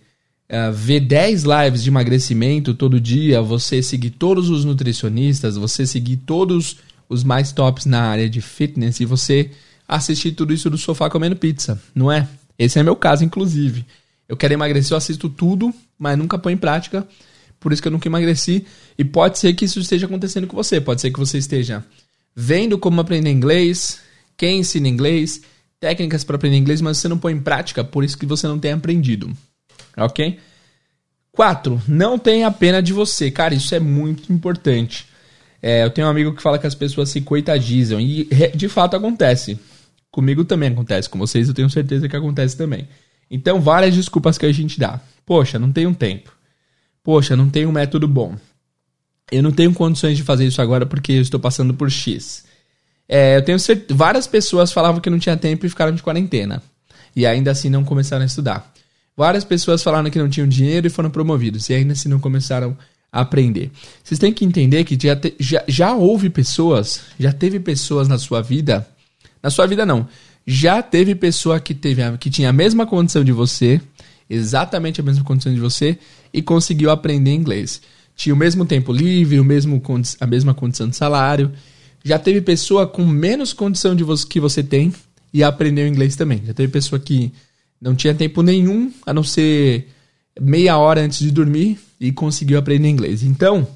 uh, 0.50 0.72
ver 0.72 1.00
10 1.00 1.42
lives 1.42 1.82
de 1.82 1.90
emagrecimento 1.90 2.72
todo 2.72 2.98
dia, 2.98 3.42
você 3.42 3.82
seguir 3.82 4.12
todos 4.12 4.48
os 4.48 4.64
nutricionistas, 4.64 5.56
você 5.56 5.86
seguir 5.86 6.16
todos 6.16 6.78
os 7.08 7.24
mais 7.24 7.52
tops 7.52 7.86
na 7.86 8.02
área 8.02 8.28
de 8.28 8.40
fitness 8.40 9.00
e 9.00 9.04
você 9.04 9.50
assistir 9.86 10.32
tudo 10.32 10.52
isso 10.52 10.68
do 10.68 10.76
sofá 10.76 11.08
comendo 11.08 11.36
pizza, 11.36 11.80
não 11.94 12.12
é? 12.12 12.28
Esse 12.58 12.78
é 12.78 12.82
meu 12.82 12.96
caso, 12.96 13.24
inclusive. 13.24 13.86
Eu 14.28 14.36
quero 14.36 14.52
emagrecer, 14.52 14.92
eu 14.92 14.98
assisto 14.98 15.28
tudo, 15.28 15.72
mas 15.98 16.18
nunca 16.18 16.38
põe 16.38 16.52
em 16.52 16.56
prática. 16.56 17.06
Por 17.58 17.72
isso 17.72 17.80
que 17.80 17.88
eu 17.88 17.92
nunca 17.92 18.06
emagreci. 18.06 18.66
E 18.96 19.04
pode 19.04 19.38
ser 19.38 19.54
que 19.54 19.64
isso 19.64 19.80
esteja 19.80 20.06
acontecendo 20.06 20.46
com 20.46 20.56
você. 20.56 20.80
Pode 20.80 21.00
ser 21.00 21.10
que 21.10 21.18
você 21.18 21.38
esteja 21.38 21.84
vendo 22.34 22.78
como 22.78 23.00
aprender 23.00 23.30
inglês, 23.30 24.00
quem 24.36 24.60
ensina 24.60 24.86
inglês, 24.86 25.40
técnicas 25.80 26.22
para 26.22 26.36
aprender 26.36 26.56
inglês, 26.56 26.80
mas 26.80 26.98
você 26.98 27.08
não 27.08 27.18
põe 27.18 27.32
em 27.32 27.40
prática, 27.40 27.82
por 27.82 28.04
isso 28.04 28.16
que 28.16 28.26
você 28.26 28.46
não 28.46 28.58
tem 28.58 28.72
aprendido. 28.72 29.36
Ok? 29.96 30.38
4. 31.32 31.82
Não 31.88 32.18
tenha 32.18 32.50
pena 32.50 32.82
de 32.82 32.92
você. 32.92 33.30
Cara, 33.30 33.54
isso 33.54 33.74
é 33.74 33.80
muito 33.80 34.32
importante. 34.32 35.07
É, 35.60 35.84
eu 35.84 35.90
tenho 35.90 36.06
um 36.06 36.10
amigo 36.10 36.32
que 36.32 36.42
fala 36.42 36.58
que 36.58 36.66
as 36.66 36.74
pessoas 36.74 37.08
se 37.08 37.20
coitadizam. 37.20 38.00
E 38.00 38.28
de 38.54 38.68
fato 38.68 38.96
acontece. 38.96 39.58
Comigo 40.10 40.44
também 40.44 40.70
acontece. 40.70 41.08
Com 41.08 41.18
vocês 41.18 41.48
eu 41.48 41.54
tenho 41.54 41.68
certeza 41.68 42.08
que 42.08 42.16
acontece 42.16 42.56
também. 42.56 42.88
Então, 43.30 43.60
várias 43.60 43.94
desculpas 43.94 44.38
que 44.38 44.46
a 44.46 44.52
gente 44.52 44.78
dá. 44.78 45.00
Poxa, 45.26 45.58
não 45.58 45.70
tenho 45.70 45.94
tempo. 45.94 46.32
Poxa, 47.02 47.36
não 47.36 47.50
tenho 47.50 47.68
um 47.68 47.72
método 47.72 48.08
bom. 48.08 48.36
Eu 49.30 49.42
não 49.42 49.52
tenho 49.52 49.74
condições 49.74 50.16
de 50.16 50.22
fazer 50.22 50.46
isso 50.46 50.62
agora 50.62 50.86
porque 50.86 51.12
eu 51.12 51.20
estou 51.20 51.38
passando 51.38 51.74
por 51.74 51.90
X. 51.90 52.44
É, 53.08 53.36
eu 53.36 53.44
tenho 53.44 53.58
certeza. 53.58 53.94
Várias 53.94 54.26
pessoas 54.26 54.72
falavam 54.72 55.00
que 55.00 55.10
não 55.10 55.18
tinha 55.18 55.36
tempo 55.36 55.66
e 55.66 55.68
ficaram 55.68 55.94
de 55.94 56.02
quarentena. 56.02 56.62
E 57.14 57.26
ainda 57.26 57.50
assim 57.50 57.68
não 57.68 57.84
começaram 57.84 58.22
a 58.22 58.26
estudar. 58.26 58.72
Várias 59.16 59.44
pessoas 59.44 59.82
falaram 59.82 60.08
que 60.10 60.18
não 60.18 60.28
tinham 60.28 60.48
dinheiro 60.48 60.86
e 60.86 60.90
foram 60.90 61.10
promovidos. 61.10 61.68
E 61.68 61.74
ainda 61.74 61.92
assim 61.92 62.08
não 62.08 62.20
começaram 62.20 62.76
aprender. 63.12 63.70
Vocês 64.02 64.18
têm 64.18 64.32
que 64.32 64.44
entender 64.44 64.84
que 64.84 64.98
já, 65.00 65.16
te, 65.16 65.34
já, 65.38 65.64
já 65.66 65.94
houve 65.94 66.30
pessoas, 66.30 67.00
já 67.18 67.32
teve 67.32 67.58
pessoas 67.58 68.08
na 68.08 68.18
sua 68.18 68.42
vida, 68.42 68.86
na 69.42 69.50
sua 69.50 69.66
vida 69.66 69.86
não, 69.86 70.08
Já 70.46 70.82
teve 70.82 71.14
pessoa 71.14 71.60
que, 71.60 71.74
teve, 71.74 72.02
que 72.18 72.30
tinha 72.30 72.48
a 72.48 72.52
mesma 72.52 72.86
condição 72.86 73.22
de 73.22 73.32
você, 73.32 73.80
exatamente 74.30 75.00
a 75.00 75.04
mesma 75.04 75.24
condição 75.24 75.52
de 75.52 75.60
você, 75.60 75.98
e 76.32 76.40
conseguiu 76.40 76.90
aprender 76.90 77.34
inglês. 77.34 77.82
Tinha 78.16 78.34
o 78.34 78.38
mesmo 78.38 78.64
tempo 78.64 78.92
livre, 78.92 79.38
o 79.38 79.44
mesmo, 79.44 79.82
a 80.20 80.26
mesma 80.26 80.54
condição 80.54 80.88
de 80.88 80.96
salário. 80.96 81.52
Já 82.02 82.18
teve 82.18 82.40
pessoa 82.40 82.86
com 82.86 83.06
menos 83.06 83.52
condição 83.52 83.94
de 83.94 84.02
você, 84.02 84.26
que 84.26 84.40
você 84.40 84.62
tem 84.62 84.92
e 85.32 85.44
aprendeu 85.44 85.86
inglês 85.86 86.16
também. 86.16 86.42
Já 86.44 86.54
teve 86.54 86.72
pessoa 86.72 86.98
que 86.98 87.32
não 87.80 87.94
tinha 87.94 88.14
tempo 88.14 88.42
nenhum, 88.42 88.92
a 89.06 89.12
não 89.12 89.22
ser 89.22 89.88
meia 90.40 90.78
hora 90.78 91.00
antes 91.00 91.18
de 91.18 91.30
dormir, 91.30 91.78
e 92.00 92.12
conseguiu 92.12 92.58
aprender 92.58 92.88
inglês. 92.88 93.22
Então, 93.22 93.66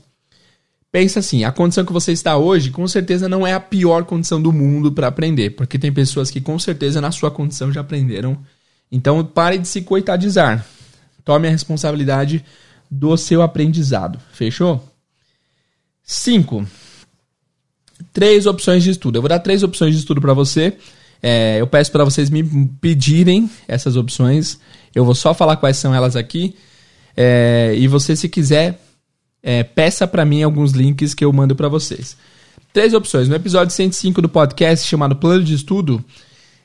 pensa 0.91 1.21
assim, 1.21 1.45
a 1.45 1.53
condição 1.53 1.85
que 1.85 1.93
você 1.93 2.13
está 2.13 2.37
hoje, 2.37 2.71
com 2.71 2.87
certeza 2.87 3.29
não 3.29 3.47
é 3.47 3.53
a 3.53 3.61
pior 3.61 4.05
condição 4.05 4.41
do 4.41 4.53
mundo 4.53 4.93
para 4.93 5.09
aprender, 5.09 5.51
porque 5.51 5.79
tem 5.79 5.93
pessoas 5.93 6.31
que 6.31 6.41
com 6.41 6.59
certeza 6.59 7.01
na 7.01 7.11
sua 7.11 7.31
condição 7.31 7.73
já 7.73 7.81
aprenderam. 7.81 8.39
Então, 8.91 9.25
pare 9.25 9.59
de 9.59 9.67
se 9.67 9.83
coitadizar. 9.83 10.65
Tome 11.25 11.49
a 11.49 11.51
responsabilidade 11.51 12.45
do 12.91 13.17
seu 13.17 13.43
aprendizado. 13.43 14.21
Fechou? 14.33 14.87
5. 16.03 16.67
Três 18.13 18.47
opções 18.47 18.83
de 18.83 18.91
estudo. 18.91 19.17
Eu 19.17 19.23
vou 19.23 19.29
dar 19.29 19.39
três 19.39 19.63
opções 19.63 19.95
de 19.95 20.01
estudo 20.01 20.21
para 20.21 20.35
você. 20.35 20.77
É, 21.23 21.61
eu 21.61 21.67
peço 21.67 21.91
para 21.91 22.05
vocês 22.05 22.29
me 22.29 22.69
pedirem 22.81 23.49
essas 23.67 23.97
opções. 23.97 24.59
Eu 24.95 25.05
vou 25.05 25.15
só 25.15 25.33
falar 25.33 25.57
quais 25.57 25.77
são 25.77 25.95
elas 25.95 26.17
aqui. 26.17 26.55
É, 27.17 27.75
e 27.77 27.87
você, 27.89 28.17
se 28.17 28.29
quiser, 28.29 28.81
é, 29.43 29.63
peça 29.63 30.07
para 30.07 30.25
mim 30.25 30.43
alguns 30.43 30.73
links 30.73 31.15
que 31.15 31.25
eu 31.25 31.33
mando 31.33 31.57
para 31.57 31.69
vocês. 31.69 32.17
Três 32.73 32.95
opções. 32.95 33.29
No 33.29 33.35
episódio 33.35 33.75
105 33.75 34.23
do 34.23 34.29
podcast 34.29 34.89
chamado 34.89 35.17
Plano 35.17 35.45
de 35.45 35.55
Estudo, 35.55 36.03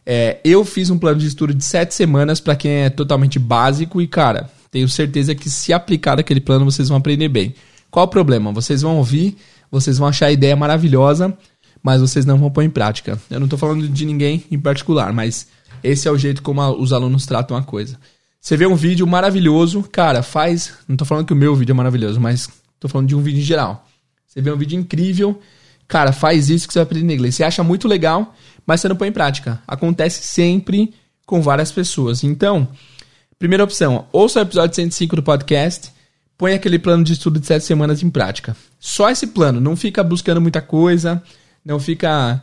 é, 0.05 0.39
eu 0.43 0.63
fiz 0.63 0.89
um 0.89 0.97
plano 0.97 1.19
de 1.19 1.27
estudo 1.27 1.53
de 1.53 1.63
sete 1.63 1.93
semanas 1.93 2.39
para 2.39 2.55
quem 2.55 2.71
é 2.83 2.89
totalmente 2.89 3.37
básico 3.37 4.01
e, 4.01 4.07
cara, 4.07 4.49
tenho 4.71 4.87
certeza 4.87 5.35
que 5.35 5.49
se 5.49 5.73
aplicar 5.73 6.19
aquele 6.19 6.39
plano 6.39 6.63
vocês 6.63 6.87
vão 6.87 6.97
aprender 6.97 7.27
bem. 7.27 7.53
Qual 7.91 8.05
o 8.05 8.09
problema? 8.09 8.51
Vocês 8.51 8.81
vão 8.81 8.97
ouvir, 8.97 9.35
vocês 9.71 9.97
vão 9.97 10.07
achar 10.07 10.27
a 10.27 10.31
ideia 10.31 10.55
maravilhosa, 10.55 11.37
mas 11.83 11.99
vocês 11.99 12.25
não 12.25 12.37
vão 12.37 12.49
pôr 12.49 12.63
em 12.63 12.69
prática. 12.69 13.19
Eu 13.29 13.39
não 13.39 13.47
estou 13.47 13.59
falando 13.59 13.87
de 13.87 14.05
ninguém 14.05 14.43
em 14.49 14.59
particular, 14.59 15.11
mas 15.11 15.47
esse 15.83 16.07
é 16.07 16.11
o 16.11 16.17
jeito 16.17 16.41
como 16.41 16.61
a, 16.61 16.71
os 16.71 16.93
alunos 16.93 17.25
tratam 17.25 17.57
a 17.57 17.63
coisa. 17.63 17.97
Você 18.47 18.55
vê 18.55 18.65
um 18.65 18.75
vídeo 18.75 19.05
maravilhoso, 19.05 19.83
cara, 19.91 20.23
faz. 20.23 20.71
Não 20.87 20.93
estou 20.93 21.05
falando 21.05 21.25
que 21.25 21.33
o 21.33 21.35
meu 21.35 21.53
vídeo 21.53 21.73
é 21.73 21.75
maravilhoso, 21.75 22.17
mas 22.17 22.47
estou 22.75 22.89
falando 22.89 23.09
de 23.09 23.13
um 23.13 23.21
vídeo 23.21 23.41
em 23.41 23.43
geral. 23.43 23.85
Você 24.25 24.39
vê 24.39 24.49
um 24.49 24.55
vídeo 24.55 24.79
incrível, 24.79 25.41
cara, 25.85 26.13
faz 26.13 26.49
isso 26.49 26.65
que 26.65 26.71
você 26.71 26.79
vai 26.79 26.83
aprender 26.83 27.13
inglês. 27.13 27.35
Você 27.35 27.43
acha 27.43 27.61
muito 27.61 27.89
legal, 27.89 28.33
mas 28.65 28.79
você 28.79 28.87
não 28.87 28.95
põe 28.95 29.09
em 29.09 29.11
prática. 29.11 29.61
Acontece 29.67 30.23
sempre 30.23 30.93
com 31.25 31.41
várias 31.41 31.73
pessoas. 31.73 32.23
Então, 32.23 32.69
primeira 33.37 33.65
opção, 33.65 34.07
ouça 34.13 34.39
o 34.39 34.43
episódio 34.43 34.77
105 34.77 35.17
do 35.17 35.23
podcast, 35.23 35.91
põe 36.37 36.53
aquele 36.53 36.79
plano 36.79 37.03
de 37.03 37.11
estudo 37.11 37.41
de 37.41 37.47
7 37.47 37.65
semanas 37.65 38.01
em 38.01 38.09
prática. 38.09 38.55
Só 38.79 39.09
esse 39.09 39.27
plano, 39.27 39.59
não 39.59 39.75
fica 39.75 40.01
buscando 40.01 40.39
muita 40.39 40.61
coisa, 40.61 41.21
não 41.65 41.81
fica 41.81 42.41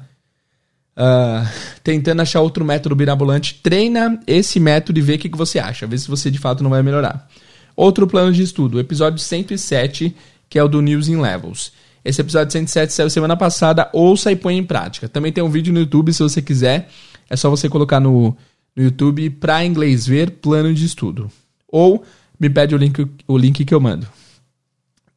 uh, 0.97 1.47
tentando 1.83 2.23
achar 2.23 2.41
outro 2.41 2.65
método 2.65 2.95
birabolante. 2.95 3.61
Treina 3.63 4.21
esse 4.27 4.59
método 4.59 4.99
e 4.99 5.03
vê 5.03 5.15
o 5.15 5.19
que, 5.19 5.29
que 5.29 5.39
você 5.39 5.59
acha. 5.59 5.87
Vê 5.87 5.99
se 5.99 6.09
você 6.09 6.31
de 6.31 6.39
fato 6.39 6.63
não 6.63 6.71
vai 6.71 6.83
melhorar. 6.83 7.29
Outro 7.77 8.07
plano 8.07 8.33
de 8.33 8.43
estudo, 8.43 8.79
episódio 8.79 9.19
107, 9.19 10.15
que 10.49 10.59
é 10.59 10.63
o 10.63 10.69
do 10.69 10.81
News 10.81 11.09
in 11.09 11.21
Levels. 11.21 11.73
Esse 12.05 12.21
episódio 12.21 12.53
107 12.53 12.93
saiu 12.93 13.11
semana 13.11 13.37
passada, 13.37 13.89
ouça 13.93 14.31
e 14.31 14.37
põe 14.37 14.57
em 14.57 14.65
prática. 14.65 15.09
Também 15.09 15.33
tem 15.33 15.43
um 15.43 15.49
vídeo 15.49 15.73
no 15.73 15.81
YouTube, 15.81 16.13
se 16.13 16.23
você 16.23 16.43
quiser. 16.43 16.89
É 17.29 17.35
só 17.35 17.49
você 17.49 17.69
colocar 17.69 17.99
no, 17.99 18.37
no 18.77 18.83
YouTube 18.83 19.31
para 19.31 19.65
inglês 19.65 20.07
ver 20.07 20.31
plano 20.31 20.73
de 20.73 20.85
estudo. 20.85 21.31
Ou 21.67 22.05
me 22.39 22.51
pede 22.51 22.75
o 22.75 22.79
link, 22.79 23.09
o 23.27 23.39
link 23.39 23.65
que 23.65 23.75
eu 23.75 23.81
mando. 23.81 24.07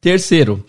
Terceiro, 0.00 0.64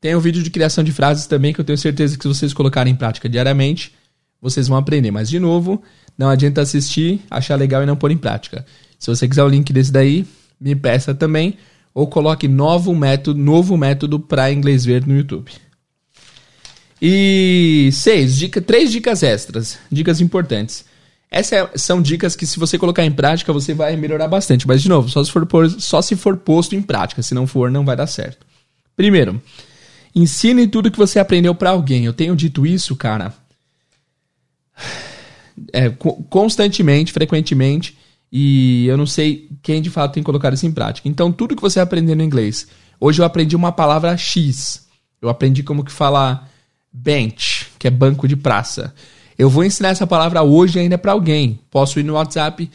tem 0.00 0.14
um 0.14 0.20
vídeo 0.20 0.42
de 0.42 0.50
criação 0.50 0.84
de 0.84 0.92
frases 0.92 1.26
também 1.26 1.52
que 1.52 1.60
eu 1.60 1.64
tenho 1.64 1.76
certeza 1.76 2.16
que 2.16 2.22
se 2.22 2.28
vocês 2.28 2.54
colocarem 2.54 2.92
em 2.92 2.96
prática 2.96 3.28
diariamente, 3.28 3.92
vocês 4.40 4.68
vão 4.68 4.78
aprender. 4.78 5.10
Mas, 5.10 5.28
de 5.28 5.38
novo, 5.38 5.82
não 6.16 6.28
adianta 6.28 6.62
assistir, 6.62 7.20
achar 7.30 7.56
legal 7.56 7.82
e 7.82 7.86
não 7.86 7.96
pôr 7.96 8.10
em 8.10 8.16
prática. 8.16 8.64
Se 8.98 9.08
você 9.08 9.28
quiser 9.28 9.42
o 9.42 9.48
link 9.48 9.72
desse 9.72 9.92
daí, 9.92 10.26
me 10.60 10.74
peça 10.74 11.14
também. 11.14 11.56
Ou 11.94 12.06
coloque 12.06 12.46
novo 12.46 12.94
método, 12.94 13.40
novo 13.40 13.76
método 13.76 14.20
para 14.20 14.52
inglês 14.52 14.84
ver 14.84 15.06
no 15.06 15.16
YouTube. 15.16 15.50
E 17.00 17.90
seis, 17.92 18.36
dica, 18.36 18.60
três 18.60 18.90
dicas 18.90 19.22
extras, 19.22 19.78
dicas 19.90 20.20
importantes. 20.20 20.84
Essas 21.30 21.52
é, 21.52 21.70
são 21.76 22.00
dicas 22.00 22.34
que, 22.34 22.46
se 22.46 22.58
você 22.58 22.78
colocar 22.78 23.04
em 23.04 23.12
prática, 23.12 23.52
você 23.52 23.74
vai 23.74 23.96
melhorar 23.96 24.28
bastante. 24.28 24.66
Mas, 24.66 24.82
de 24.82 24.88
novo, 24.88 25.08
só 25.08 25.22
se 25.22 25.30
for, 25.30 25.70
só 25.78 26.02
se 26.02 26.16
for 26.16 26.36
posto 26.36 26.74
em 26.74 26.82
prática. 26.82 27.22
Se 27.22 27.34
não 27.34 27.46
for, 27.46 27.70
não 27.70 27.84
vai 27.84 27.96
dar 27.96 28.06
certo. 28.06 28.46
Primeiro, 28.96 29.40
Ensine 30.14 30.66
tudo 30.66 30.90
que 30.90 30.98
você 30.98 31.18
aprendeu 31.18 31.54
para 31.54 31.70
alguém. 31.70 32.04
Eu 32.04 32.12
tenho 32.12 32.34
dito 32.34 32.66
isso, 32.66 32.96
cara, 32.96 33.32
é, 35.72 35.90
constantemente, 36.28 37.12
frequentemente, 37.12 37.96
e 38.30 38.86
eu 38.86 38.96
não 38.96 39.06
sei 39.06 39.48
quem 39.62 39.80
de 39.80 39.90
fato 39.90 40.14
tem 40.14 40.22
colocado 40.22 40.54
isso 40.54 40.66
em 40.66 40.72
prática. 40.72 41.08
Então, 41.08 41.32
tudo 41.32 41.56
que 41.56 41.62
você 41.62 41.80
aprender 41.80 42.14
no 42.14 42.22
inglês. 42.22 42.66
Hoje 43.00 43.20
eu 43.20 43.24
aprendi 43.24 43.56
uma 43.56 43.72
palavra 43.72 44.16
X. 44.16 44.86
Eu 45.20 45.28
aprendi 45.28 45.62
como 45.62 45.84
que 45.84 45.92
falar 45.92 46.48
bench, 46.92 47.68
que 47.78 47.86
é 47.86 47.90
banco 47.90 48.26
de 48.26 48.36
praça. 48.36 48.94
Eu 49.38 49.48
vou 49.48 49.64
ensinar 49.64 49.90
essa 49.90 50.06
palavra 50.06 50.42
hoje 50.42 50.78
ainda 50.78 50.98
para 50.98 51.12
alguém. 51.12 51.60
Posso 51.70 52.00
ir 52.00 52.02
no 52.02 52.14
WhatsApp, 52.14 52.68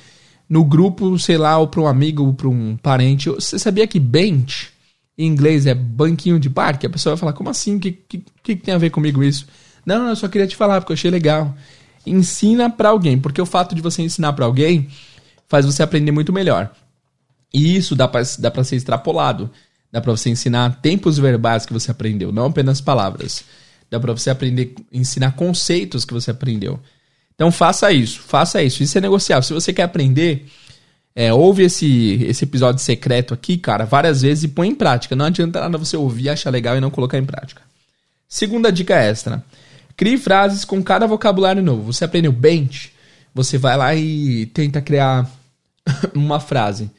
no 0.50 0.64
grupo, 0.64 1.18
sei 1.20 1.38
lá, 1.38 1.58
ou 1.58 1.68
para 1.68 1.82
um 1.82 1.88
amigo, 1.88 2.24
ou 2.24 2.34
para 2.34 2.48
um 2.48 2.78
parente. 2.78 3.30
Você 3.30 3.60
sabia 3.60 3.86
que 3.86 4.00
bench 4.00 4.72
em 5.18 5.28
inglês 5.28 5.66
é 5.66 5.74
banquinho 5.76 6.40
de 6.40 6.50
parque, 6.50 6.88
a 6.88 6.90
pessoa 6.90 7.16
vai 7.16 7.20
falar, 7.20 7.34
como 7.34 7.50
assim? 7.50 7.76
O 7.76 7.80
que, 7.80 7.92
que, 7.92 8.24
que 8.42 8.56
tem 8.56 8.74
a 8.74 8.80
ver 8.80 8.90
comigo 8.90 9.24
isso? 9.24 9.46
Não, 9.86 10.00
não, 10.00 10.10
eu 10.10 10.16
só 10.16 10.28
queria 10.28 10.48
te 10.48 10.56
falar 10.56 10.80
porque 10.80 10.92
eu 10.92 10.96
achei 10.96 11.12
legal. 11.12 11.54
Ensina 12.06 12.70
para 12.70 12.90
alguém, 12.90 13.20
porque 13.20 13.42
o 13.42 13.46
fato 13.46 13.74
de 13.74 13.82
você 13.82 14.02
ensinar 14.02 14.34
para 14.34 14.46
alguém 14.46 14.88
faz 15.48 15.66
você 15.66 15.84
aprender 15.84 16.12
muito 16.12 16.34
melhor. 16.34 16.72
E 17.54 17.76
isso 17.76 17.96
dá 17.96 18.08
para 18.08 18.24
pra 18.52 18.64
ser 18.64 18.76
extrapolado. 18.76 19.50
Dá 19.92 20.02
para 20.02 20.12
você 20.12 20.30
ensinar 20.30 20.82
tempos 20.82 21.20
verbais 21.20 21.66
que 21.66 21.74
você 21.74 21.92
aprendeu, 21.92 22.32
não 22.32 22.48
apenas 22.48 22.82
palavras. 22.82 23.44
Dá 23.92 24.00
para 24.00 24.12
você 24.12 24.32
aprender, 24.32 24.74
ensinar 24.92 25.34
conceitos 25.34 26.04
que 26.04 26.14
você 26.14 26.32
aprendeu. 26.32 26.80
Então 27.36 27.52
faça 27.52 27.92
isso, 27.92 28.22
faça 28.22 28.64
isso. 28.64 28.82
Isso 28.82 28.98
é 28.98 29.02
negociável. 29.02 29.44
Se 29.44 29.54
você 29.54 29.72
quer 29.72 29.84
aprender, 29.84 30.48
é, 31.16 31.32
ouve 31.32 31.64
esse, 31.64 32.24
esse 32.24 32.44
episódio 32.44 32.82
secreto 32.82 33.36
aqui, 33.36 33.56
cara, 33.58 33.86
várias 33.86 34.24
vezes 34.24 34.46
e 34.46 34.48
põe 34.48 34.70
em 34.70 34.76
prática. 34.76 35.16
Não 35.16 35.26
adianta 35.26 35.60
nada 35.60 35.78
você 35.78 35.96
ouvir, 35.96 36.30
achar 36.30 36.50
legal 36.50 36.76
e 36.76 36.82
não 36.82 36.90
colocar 36.90 37.20
em 37.20 37.26
prática. 37.26 37.62
Segunda 38.28 38.72
dica 38.72 38.96
extra. 38.96 39.44
Crie 39.96 40.18
frases 40.18 40.66
com 40.66 40.82
cada 40.84 41.06
vocabulário 41.06 41.62
novo. 41.62 41.92
Você 41.92 42.06
aprendeu 42.06 42.32
bench, 42.32 42.92
você 43.34 43.58
vai 43.58 43.78
lá 43.78 43.96
e 43.96 44.46
tenta 44.48 44.82
criar 44.82 45.30
uma 46.14 46.40
frase. 46.40 46.90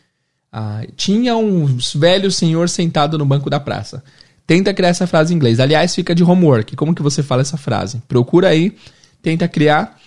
Ah, 0.53 0.83
tinha 0.97 1.37
um 1.37 1.67
velho 1.95 2.31
senhor 2.31 2.69
sentado 2.69 3.19
no 3.19 3.27
banco 3.27 3.51
da 3.51 3.59
praça. 3.59 4.03
Tenta 4.47 4.75
criar 4.75 4.91
essa 4.91 5.07
frase 5.07 5.33
em 5.33 5.37
inglês. 5.37 5.59
Aliás, 5.59 5.95
fica 5.95 6.15
de 6.15 6.23
homework. 6.23 6.77
Como 6.77 6.95
que 6.95 7.03
você 7.03 7.23
fala 7.23 7.43
essa 7.43 7.57
frase? 7.57 8.03
Procura 8.07 8.49
aí, 8.49 8.77
tenta 9.23 9.49
criar. 9.49 9.99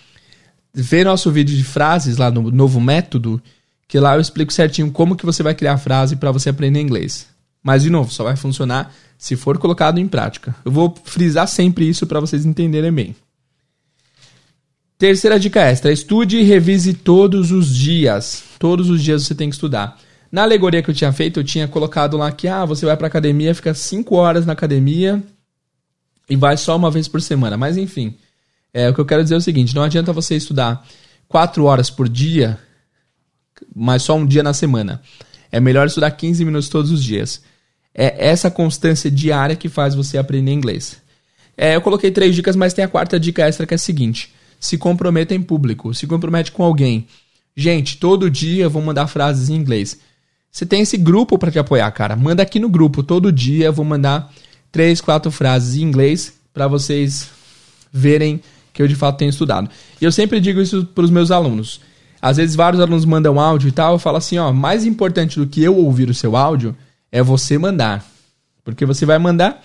Vê 0.72 1.02
nosso 1.02 1.30
vídeo 1.30 1.56
de 1.56 1.64
frases 1.64 2.16
lá 2.16 2.30
no 2.30 2.50
novo 2.50 2.80
método 2.80 3.42
que 3.88 3.98
lá 3.98 4.14
eu 4.14 4.20
explico 4.20 4.52
certinho 4.52 4.90
como 4.92 5.16
que 5.16 5.24
você 5.24 5.42
vai 5.42 5.54
criar 5.54 5.72
a 5.72 5.78
frase 5.78 6.14
para 6.14 6.30
você 6.30 6.50
aprender 6.50 6.80
inglês. 6.80 7.26
Mas 7.62 7.82
de 7.82 7.90
novo, 7.90 8.12
só 8.12 8.22
vai 8.22 8.36
funcionar 8.36 8.94
se 9.18 9.36
for 9.36 9.58
colocado 9.58 9.98
em 9.98 10.08
prática. 10.08 10.54
Eu 10.64 10.72
vou 10.72 10.94
frisar 11.04 11.46
sempre 11.46 11.86
isso 11.88 12.06
para 12.06 12.20
vocês 12.20 12.46
entenderem 12.46 12.92
bem. 12.92 13.16
Terceira 14.96 15.38
dica 15.38 15.60
extra: 15.60 15.92
estude 15.92 16.38
e 16.38 16.42
revise 16.42 16.94
todos 16.94 17.52
os 17.52 17.74
dias. 17.74 18.44
Todos 18.58 18.88
os 18.88 19.02
dias 19.02 19.24
você 19.24 19.34
tem 19.34 19.50
que 19.50 19.56
estudar. 19.56 19.98
Na 20.30 20.42
alegoria 20.42 20.82
que 20.82 20.90
eu 20.90 20.94
tinha 20.94 21.12
feito, 21.12 21.40
eu 21.40 21.44
tinha 21.44 21.66
colocado 21.68 22.16
lá 22.16 22.30
que 22.30 22.48
ah, 22.48 22.64
você 22.64 22.86
vai 22.86 22.96
para 22.96 23.06
academia, 23.06 23.54
fica 23.54 23.74
5 23.74 24.14
horas 24.14 24.46
na 24.46 24.52
academia 24.52 25.22
e 26.28 26.36
vai 26.36 26.56
só 26.56 26.76
uma 26.76 26.90
vez 26.90 27.08
por 27.08 27.20
semana. 27.20 27.56
Mas 27.56 27.76
enfim, 27.76 28.14
é, 28.72 28.88
o 28.88 28.94
que 28.94 29.00
eu 29.00 29.06
quero 29.06 29.22
dizer 29.22 29.34
é 29.34 29.38
o 29.38 29.42
seguinte: 29.42 29.74
não 29.74 29.82
adianta 29.82 30.12
você 30.12 30.36
estudar 30.36 30.86
4 31.28 31.64
horas 31.64 31.90
por 31.90 32.08
dia 32.08 32.58
mas 33.74 34.02
só 34.02 34.16
um 34.16 34.26
dia 34.26 34.42
na 34.42 34.52
semana. 34.52 35.00
É 35.50 35.60
melhor 35.60 35.86
estudar 35.86 36.10
15 36.10 36.44
minutos 36.44 36.68
todos 36.68 36.90
os 36.90 37.02
dias. 37.02 37.42
É 37.94 38.28
essa 38.28 38.50
constância 38.50 39.10
diária 39.10 39.56
que 39.56 39.68
faz 39.68 39.94
você 39.94 40.18
aprender 40.18 40.52
inglês. 40.52 41.00
É, 41.56 41.74
eu 41.74 41.80
coloquei 41.80 42.10
três 42.10 42.34
dicas, 42.34 42.54
mas 42.54 42.72
tem 42.72 42.84
a 42.84 42.88
quarta 42.88 43.18
dica 43.18 43.46
extra 43.46 43.66
que 43.66 43.74
é 43.74 43.76
a 43.76 43.78
seguinte: 43.78 44.32
se 44.60 44.78
comprometa 44.78 45.34
em 45.34 45.42
público, 45.42 45.92
se 45.92 46.06
compromete 46.06 46.52
com 46.52 46.62
alguém. 46.62 47.06
Gente, 47.56 47.96
todo 47.96 48.30
dia 48.30 48.64
eu 48.64 48.70
vou 48.70 48.80
mandar 48.80 49.08
frases 49.08 49.48
em 49.48 49.54
inglês. 49.54 49.98
Você 50.50 50.64
tem 50.64 50.82
esse 50.82 50.96
grupo 50.96 51.36
para 51.38 51.50
te 51.50 51.58
apoiar, 51.58 51.90
cara. 51.90 52.14
Manda 52.14 52.42
aqui 52.42 52.60
no 52.60 52.68
grupo. 52.68 53.02
Todo 53.02 53.32
dia 53.32 53.66
eu 53.66 53.72
vou 53.72 53.84
mandar 53.84 54.32
três, 54.70 55.00
quatro 55.00 55.30
frases 55.30 55.76
em 55.76 55.82
inglês 55.82 56.34
para 56.54 56.68
vocês 56.68 57.28
verem 57.92 58.40
que 58.72 58.80
eu 58.80 58.88
de 58.88 58.94
fato 58.94 59.18
tenho 59.18 59.28
estudado. 59.28 59.68
E 60.00 60.04
eu 60.04 60.12
sempre 60.12 60.40
digo 60.40 60.60
isso 60.60 60.84
para 60.86 61.04
os 61.04 61.10
meus 61.10 61.30
alunos. 61.30 61.80
Às 62.22 62.36
vezes 62.36 62.54
vários 62.54 62.80
alunos 62.80 63.04
mandam 63.04 63.40
áudio 63.40 63.68
e 63.68 63.72
tal, 63.72 63.94
eu 63.94 63.98
falo 63.98 64.16
assim, 64.16 64.38
ó, 64.38 64.52
mais 64.52 64.84
importante 64.84 65.38
do 65.38 65.46
que 65.46 65.62
eu 65.62 65.76
ouvir 65.76 66.08
o 66.10 66.14
seu 66.14 66.36
áudio 66.36 66.76
é 67.10 67.22
você 67.22 67.58
mandar. 67.58 68.04
Porque 68.64 68.84
você 68.84 69.06
vai 69.06 69.18
mandar, 69.18 69.62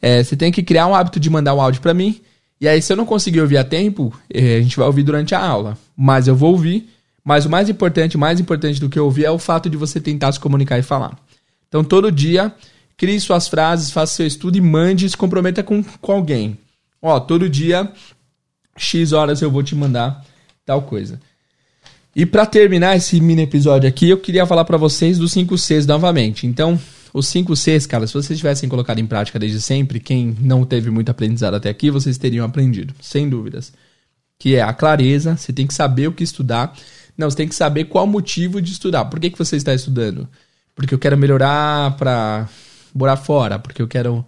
é, 0.00 0.22
você 0.22 0.36
tem 0.36 0.52
que 0.52 0.62
criar 0.62 0.86
um 0.86 0.94
hábito 0.94 1.18
de 1.18 1.30
mandar 1.30 1.54
um 1.54 1.60
áudio 1.60 1.80
para 1.80 1.94
mim, 1.94 2.20
e 2.60 2.68
aí 2.68 2.80
se 2.80 2.92
eu 2.92 2.96
não 2.96 3.06
conseguir 3.06 3.40
ouvir 3.40 3.58
a 3.58 3.64
tempo, 3.64 4.14
é, 4.32 4.56
a 4.56 4.62
gente 4.62 4.76
vai 4.76 4.86
ouvir 4.86 5.02
durante 5.02 5.34
a 5.34 5.40
aula. 5.40 5.76
Mas 5.96 6.28
eu 6.28 6.36
vou 6.36 6.52
ouvir, 6.52 6.88
mas 7.24 7.44
o 7.44 7.50
mais 7.50 7.68
importante, 7.68 8.16
mais 8.16 8.40
importante 8.40 8.80
do 8.80 8.88
que 8.88 9.00
ouvir 9.00 9.24
é 9.24 9.30
o 9.30 9.38
fato 9.38 9.68
de 9.68 9.76
você 9.76 10.00
tentar 10.00 10.32
se 10.32 10.40
comunicar 10.40 10.78
e 10.78 10.82
falar. 10.82 11.18
Então 11.68 11.82
todo 11.82 12.10
dia, 12.12 12.54
crie 12.96 13.18
suas 13.20 13.48
frases, 13.48 13.90
faça 13.90 14.14
seu 14.14 14.26
estudo 14.26 14.56
e 14.56 14.60
mande, 14.60 15.08
se 15.08 15.16
comprometa 15.16 15.62
com, 15.62 15.82
com 15.82 16.12
alguém. 16.12 16.58
Ó, 17.02 17.18
todo 17.20 17.48
dia, 17.48 17.92
X 18.76 19.12
horas 19.12 19.42
eu 19.42 19.50
vou 19.50 19.62
te 19.62 19.74
mandar 19.74 20.24
tal 20.64 20.82
coisa. 20.82 21.20
E 22.16 22.24
para 22.24 22.46
terminar 22.46 22.96
esse 22.96 23.20
mini 23.20 23.42
episódio 23.42 23.86
aqui, 23.86 24.08
eu 24.08 24.16
queria 24.16 24.46
falar 24.46 24.64
para 24.64 24.78
vocês 24.78 25.18
dos 25.18 25.32
5 25.32 25.58
Cs 25.58 25.84
novamente. 25.84 26.46
Então, 26.46 26.80
os 27.12 27.28
5 27.28 27.54
Cs, 27.54 27.84
cara, 27.84 28.06
se 28.06 28.14
vocês 28.14 28.38
tivessem 28.38 28.70
colocado 28.70 28.98
em 28.98 29.06
prática 29.06 29.38
desde 29.38 29.60
sempre, 29.60 30.00
quem 30.00 30.34
não 30.40 30.64
teve 30.64 30.90
muito 30.90 31.10
aprendizado 31.10 31.52
até 31.56 31.68
aqui, 31.68 31.90
vocês 31.90 32.16
teriam 32.16 32.46
aprendido, 32.46 32.94
sem 33.02 33.28
dúvidas. 33.28 33.70
Que 34.38 34.56
é 34.56 34.62
a 34.62 34.72
clareza, 34.72 35.36
você 35.36 35.52
tem 35.52 35.66
que 35.66 35.74
saber 35.74 36.08
o 36.08 36.12
que 36.12 36.24
estudar. 36.24 36.74
Não, 37.18 37.28
você 37.28 37.36
tem 37.36 37.48
que 37.48 37.54
saber 37.54 37.84
qual 37.84 38.06
o 38.06 38.08
motivo 38.08 38.62
de 38.62 38.72
estudar. 38.72 39.04
Por 39.04 39.20
que, 39.20 39.28
que 39.28 39.38
você 39.38 39.56
está 39.56 39.74
estudando? 39.74 40.26
Porque 40.74 40.94
eu 40.94 40.98
quero 40.98 41.18
melhorar 41.18 41.98
para 41.98 42.48
morar 42.94 43.18
fora, 43.18 43.58
porque 43.58 43.82
eu 43.82 43.88
quero 43.88 44.24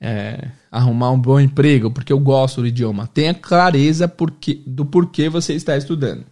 é, 0.00 0.48
arrumar 0.70 1.10
um 1.10 1.20
bom 1.20 1.38
emprego, 1.38 1.90
porque 1.90 2.10
eu 2.14 2.18
gosto 2.18 2.62
do 2.62 2.66
idioma. 2.66 3.06
Tenha 3.06 3.34
clareza 3.34 4.08
porque, 4.08 4.62
do 4.66 4.86
porquê 4.86 5.28
você 5.28 5.52
está 5.52 5.76
estudando. 5.76 6.24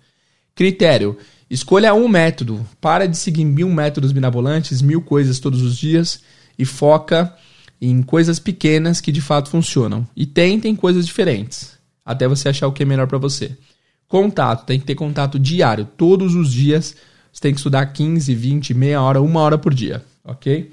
Critério: 0.60 1.16
escolha 1.48 1.94
um 1.94 2.06
método. 2.06 2.66
Para 2.82 3.08
de 3.08 3.16
seguir 3.16 3.46
mil 3.46 3.70
métodos 3.70 4.12
mirabolantes, 4.12 4.82
mil 4.82 5.00
coisas 5.00 5.38
todos 5.38 5.62
os 5.62 5.74
dias 5.74 6.20
e 6.58 6.66
foca 6.66 7.34
em 7.80 8.02
coisas 8.02 8.38
pequenas 8.38 9.00
que 9.00 9.10
de 9.10 9.22
fato 9.22 9.48
funcionam. 9.48 10.06
E 10.14 10.26
tentem 10.26 10.76
coisas 10.76 11.06
diferentes 11.06 11.78
até 12.04 12.28
você 12.28 12.50
achar 12.50 12.66
o 12.66 12.72
que 12.72 12.82
é 12.82 12.86
melhor 12.86 13.06
para 13.06 13.16
você. 13.16 13.56
Contato: 14.06 14.66
tem 14.66 14.78
que 14.78 14.84
ter 14.84 14.94
contato 14.94 15.38
diário, 15.38 15.88
todos 15.96 16.34
os 16.34 16.52
dias. 16.52 16.94
Você 17.32 17.40
tem 17.40 17.54
que 17.54 17.58
estudar 17.60 17.86
15, 17.86 18.34
20, 18.34 18.74
meia 18.74 19.00
hora, 19.00 19.22
uma 19.22 19.40
hora 19.40 19.56
por 19.56 19.72
dia, 19.72 20.04
ok? 20.22 20.70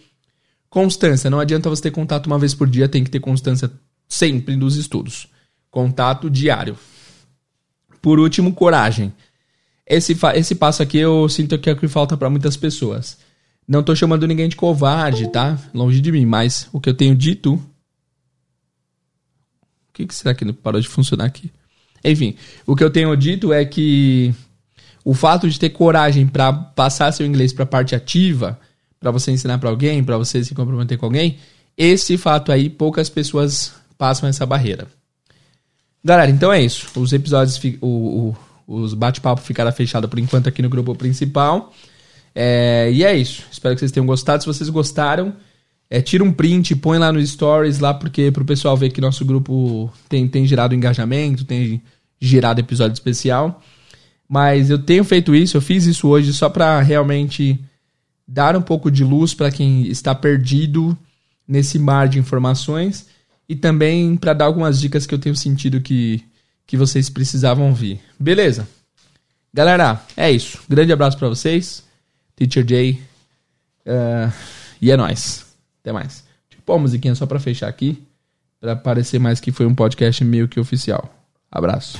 Constância: 0.69 1.29
não 1.29 1.39
adianta 1.39 1.69
você 1.69 1.83
ter 1.83 1.91
contato 1.91 2.27
uma 2.27 2.37
vez 2.37 2.53
por 2.53 2.69
dia, 2.69 2.89
tem 2.89 3.05
que 3.05 3.09
ter 3.09 3.21
constância 3.21 3.71
sempre 4.05 4.57
dos 4.57 4.75
estudos. 4.75 5.29
Contato 5.71 6.29
diário. 6.29 6.77
Por 8.01 8.19
último, 8.19 8.53
coragem. 8.53 9.13
Esse, 9.89 10.17
esse 10.35 10.55
passo 10.55 10.83
aqui 10.83 10.97
eu 10.97 11.29
sinto 11.29 11.57
que 11.57 11.69
é 11.69 11.73
o 11.73 11.77
que 11.77 11.87
falta 11.87 12.17
para 12.17 12.29
muitas 12.29 12.57
pessoas. 12.57 13.17
Não 13.65 13.81
tô 13.81 13.95
chamando 13.95 14.27
ninguém 14.27 14.49
de 14.49 14.55
covarde, 14.55 15.31
tá? 15.31 15.57
Longe 15.73 16.01
de 16.01 16.11
mim, 16.11 16.25
mas 16.25 16.67
o 16.73 16.79
que 16.79 16.89
eu 16.89 16.93
tenho 16.93 17.15
dito. 17.15 17.53
O 17.53 17.61
que, 19.93 20.05
que 20.05 20.13
será 20.13 20.33
que 20.33 20.51
parou 20.53 20.79
de 20.79 20.87
funcionar 20.87 21.25
aqui? 21.25 21.51
Enfim, 22.03 22.35
o 22.65 22.75
que 22.75 22.83
eu 22.83 22.89
tenho 22.89 23.15
dito 23.15 23.51
é 23.51 23.65
que 23.65 24.33
o 25.03 25.13
fato 25.13 25.49
de 25.49 25.59
ter 25.59 25.69
coragem 25.69 26.27
para 26.27 26.51
passar 26.51 27.11
seu 27.11 27.25
inglês 27.25 27.53
para 27.53 27.65
parte 27.65 27.95
ativa, 27.95 28.59
para 28.99 29.09
você 29.09 29.31
ensinar 29.31 29.57
para 29.57 29.69
alguém, 29.69 30.03
para 30.03 30.17
você 30.17 30.43
se 30.43 30.53
comprometer 30.53 30.97
com 30.97 31.05
alguém, 31.05 31.37
esse 31.77 32.17
fato 32.17 32.51
aí 32.51 32.69
poucas 32.69 33.09
pessoas 33.09 33.73
passam 33.97 34.27
essa 34.27 34.45
barreira. 34.45 34.87
Galera, 36.03 36.29
então 36.29 36.53
é 36.53 36.61
isso. 36.61 36.87
Os 36.99 37.11
episódios, 37.11 37.59
o, 37.81 37.87
o 37.87 38.37
os 38.67 38.93
bate-papo 38.93 39.41
ficará 39.41 39.71
fechado 39.71 40.09
por 40.09 40.19
enquanto 40.19 40.49
aqui 40.49 40.61
no 40.61 40.69
grupo 40.69 40.93
principal. 40.93 41.73
É, 42.35 42.89
e 42.91 43.03
é 43.03 43.15
isso. 43.15 43.43
Espero 43.49 43.73
que 43.73 43.79
vocês 43.79 43.91
tenham 43.91 44.05
gostado. 44.05 44.43
Se 44.43 44.47
vocês 44.47 44.69
gostaram, 44.69 45.33
é, 45.89 46.01
tira 46.01 46.23
um 46.23 46.31
print, 46.31 46.75
põe 46.75 46.97
lá 46.97 47.11
nos 47.11 47.29
stories 47.31 47.79
lá, 47.79 47.93
porque 47.93 48.29
pro 48.31 48.43
pessoal 48.43 48.75
ver 48.75 48.91
que 48.91 48.99
nosso 48.99 49.23
grupo 49.23 49.91
tem, 50.09 50.27
tem 50.27 50.45
gerado 50.45 50.75
engajamento, 50.75 51.45
tem 51.45 51.81
gerado 52.19 52.59
episódio 52.59 52.93
especial. 52.93 53.61
Mas 54.27 54.69
eu 54.69 54.77
tenho 54.77 55.05
feito 55.05 55.33
isso, 55.33 55.55
eu 55.55 55.61
fiz 55.61 55.85
isso 55.85 56.09
hoje 56.09 56.33
só 56.33 56.49
para 56.49 56.81
realmente 56.81 57.59
dar 58.27 58.57
um 58.57 58.61
pouco 58.61 58.91
de 58.91 59.03
luz 59.03 59.33
para 59.33 59.49
quem 59.49 59.87
está 59.87 60.13
perdido 60.13 60.97
nesse 61.47 61.79
mar 61.79 62.09
de 62.09 62.19
informações 62.19 63.07
e 63.47 63.55
também 63.55 64.17
para 64.17 64.33
dar 64.33 64.45
algumas 64.45 64.81
dicas 64.81 65.05
que 65.05 65.15
eu 65.15 65.19
tenho 65.19 65.35
sentido 65.35 65.79
que 65.79 66.21
que 66.67 66.75
vocês 66.75 67.09
precisavam 67.09 67.69
ouvir. 67.69 68.01
Beleza? 68.19 68.67
Galera, 69.53 70.01
é 70.15 70.29
isso. 70.29 70.59
Grande 70.69 70.91
abraço 70.91 71.17
para 71.17 71.29
vocês. 71.29 71.83
Teacher 72.35 72.67
Jay. 72.67 73.01
Uh, 73.85 74.31
e 74.81 74.91
é 74.91 74.97
nóis. 74.97 75.45
Até 75.81 75.93
mais. 75.93 76.25
Deixa 76.49 76.59
eu 76.59 76.65
pôr 76.65 76.73
a 76.73 76.79
musiquinha 76.79 77.15
só 77.15 77.25
pra 77.25 77.39
fechar 77.39 77.69
aqui. 77.69 78.03
Pra 78.59 78.75
parecer 78.75 79.17
mais 79.17 79.39
que 79.39 79.51
foi 79.51 79.65
um 79.65 79.73
podcast 79.73 80.23
meio 80.23 80.47
que 80.47 80.59
oficial. 80.59 81.11
Abraço. 81.49 81.97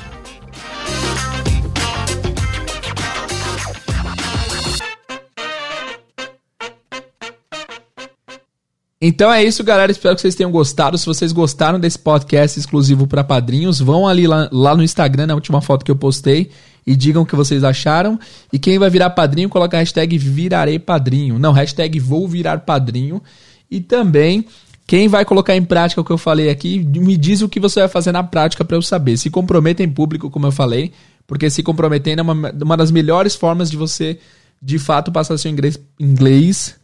Então 9.00 9.32
é 9.32 9.44
isso, 9.44 9.64
galera. 9.64 9.92
Espero 9.92 10.16
que 10.16 10.22
vocês 10.22 10.34
tenham 10.34 10.52
gostado. 10.52 10.98
Se 10.98 11.06
vocês 11.06 11.32
gostaram 11.32 11.80
desse 11.80 12.00
podcast 12.00 12.60
exclusivo 12.60 13.06
para 13.06 13.24
padrinhos, 13.24 13.80
vão 13.80 14.08
ali 14.08 14.26
lá, 14.26 14.50
lá, 14.52 14.76
no 14.76 14.84
Instagram, 14.84 15.28
na 15.28 15.36
última 15.36 15.62
foto 15.62 15.86
que 15.86 15.92
eu 15.92 15.96
postei, 15.96 16.50
e 16.86 16.96
digam 16.96 17.22
o 17.22 17.26
que 17.26 17.36
vocês 17.36 17.64
acharam. 17.64 18.20
E 18.52 18.58
quem 18.58 18.80
vai 18.80 18.90
virar 18.90 19.12
padrinho, 19.12 19.50
coloca 19.50 19.78
a 19.78 19.80
hashtag 19.82 20.18
virarei 20.18 20.80
padrinho. 20.80 21.38
Não, 21.38 21.52
hashtag 21.52 22.00
vou 22.00 22.28
virar 22.28 22.62
padrinho. 22.62 23.22
E 23.70 23.80
também, 23.80 24.46
quem 24.88 25.08
vai 25.08 25.24
colocar 25.24 25.56
em 25.56 25.64
prática 25.64 26.02
o 26.02 26.04
que 26.04 26.12
eu 26.12 26.18
falei 26.18 26.50
aqui, 26.50 26.80
me 26.80 27.16
diz 27.16 27.44
o 27.44 27.50
que 27.50 27.60
você 27.60 27.82
vai 27.82 27.90
fazer 27.90 28.12
na 28.12 28.24
prática 28.24 28.66
para 28.66 28.78
eu 28.78 28.82
saber. 28.82 29.16
Se 29.18 29.30
comprometa 29.30 29.84
em 29.84 29.90
público, 29.90 30.32
como 30.32 30.48
eu 30.48 30.52
falei, 30.52 30.92
porque 31.28 31.52
se 31.52 31.62
comprometendo 31.62 32.20
é 32.20 32.22
uma, 32.24 32.52
uma 32.52 32.78
das 32.78 32.90
melhores 32.90 33.36
formas 33.36 33.70
de 33.70 33.78
você, 33.78 34.18
de 34.60 34.80
fato, 34.80 35.12
passar 35.12 35.38
seu 35.38 35.52
inglês, 35.52 35.80
inglês 36.00 36.76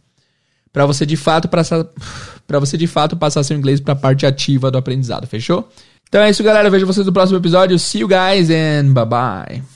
para 0.73 0.85
você 0.85 1.05
de 1.05 1.15
fato 1.15 1.47
passar 1.47 1.85
para 2.45 2.59
você 2.59 2.75
de 2.75 2.87
fato 2.87 3.15
passar 3.15 3.43
seu 3.43 3.55
inglês 3.55 3.79
para 3.79 3.93
a 3.93 3.95
parte 3.95 4.25
ativa 4.25 4.69
do 4.69 4.77
aprendizado, 4.77 5.27
fechou? 5.27 5.69
Então 6.09 6.21
é 6.21 6.29
isso, 6.29 6.43
galera. 6.43 6.69
vejo 6.69 6.85
vocês 6.85 7.05
no 7.05 7.13
próximo 7.13 7.37
episódio. 7.37 7.79
See 7.79 8.01
you 8.01 8.07
guys 8.07 8.49
and 8.49 8.91
bye 8.93 9.05
bye. 9.05 9.72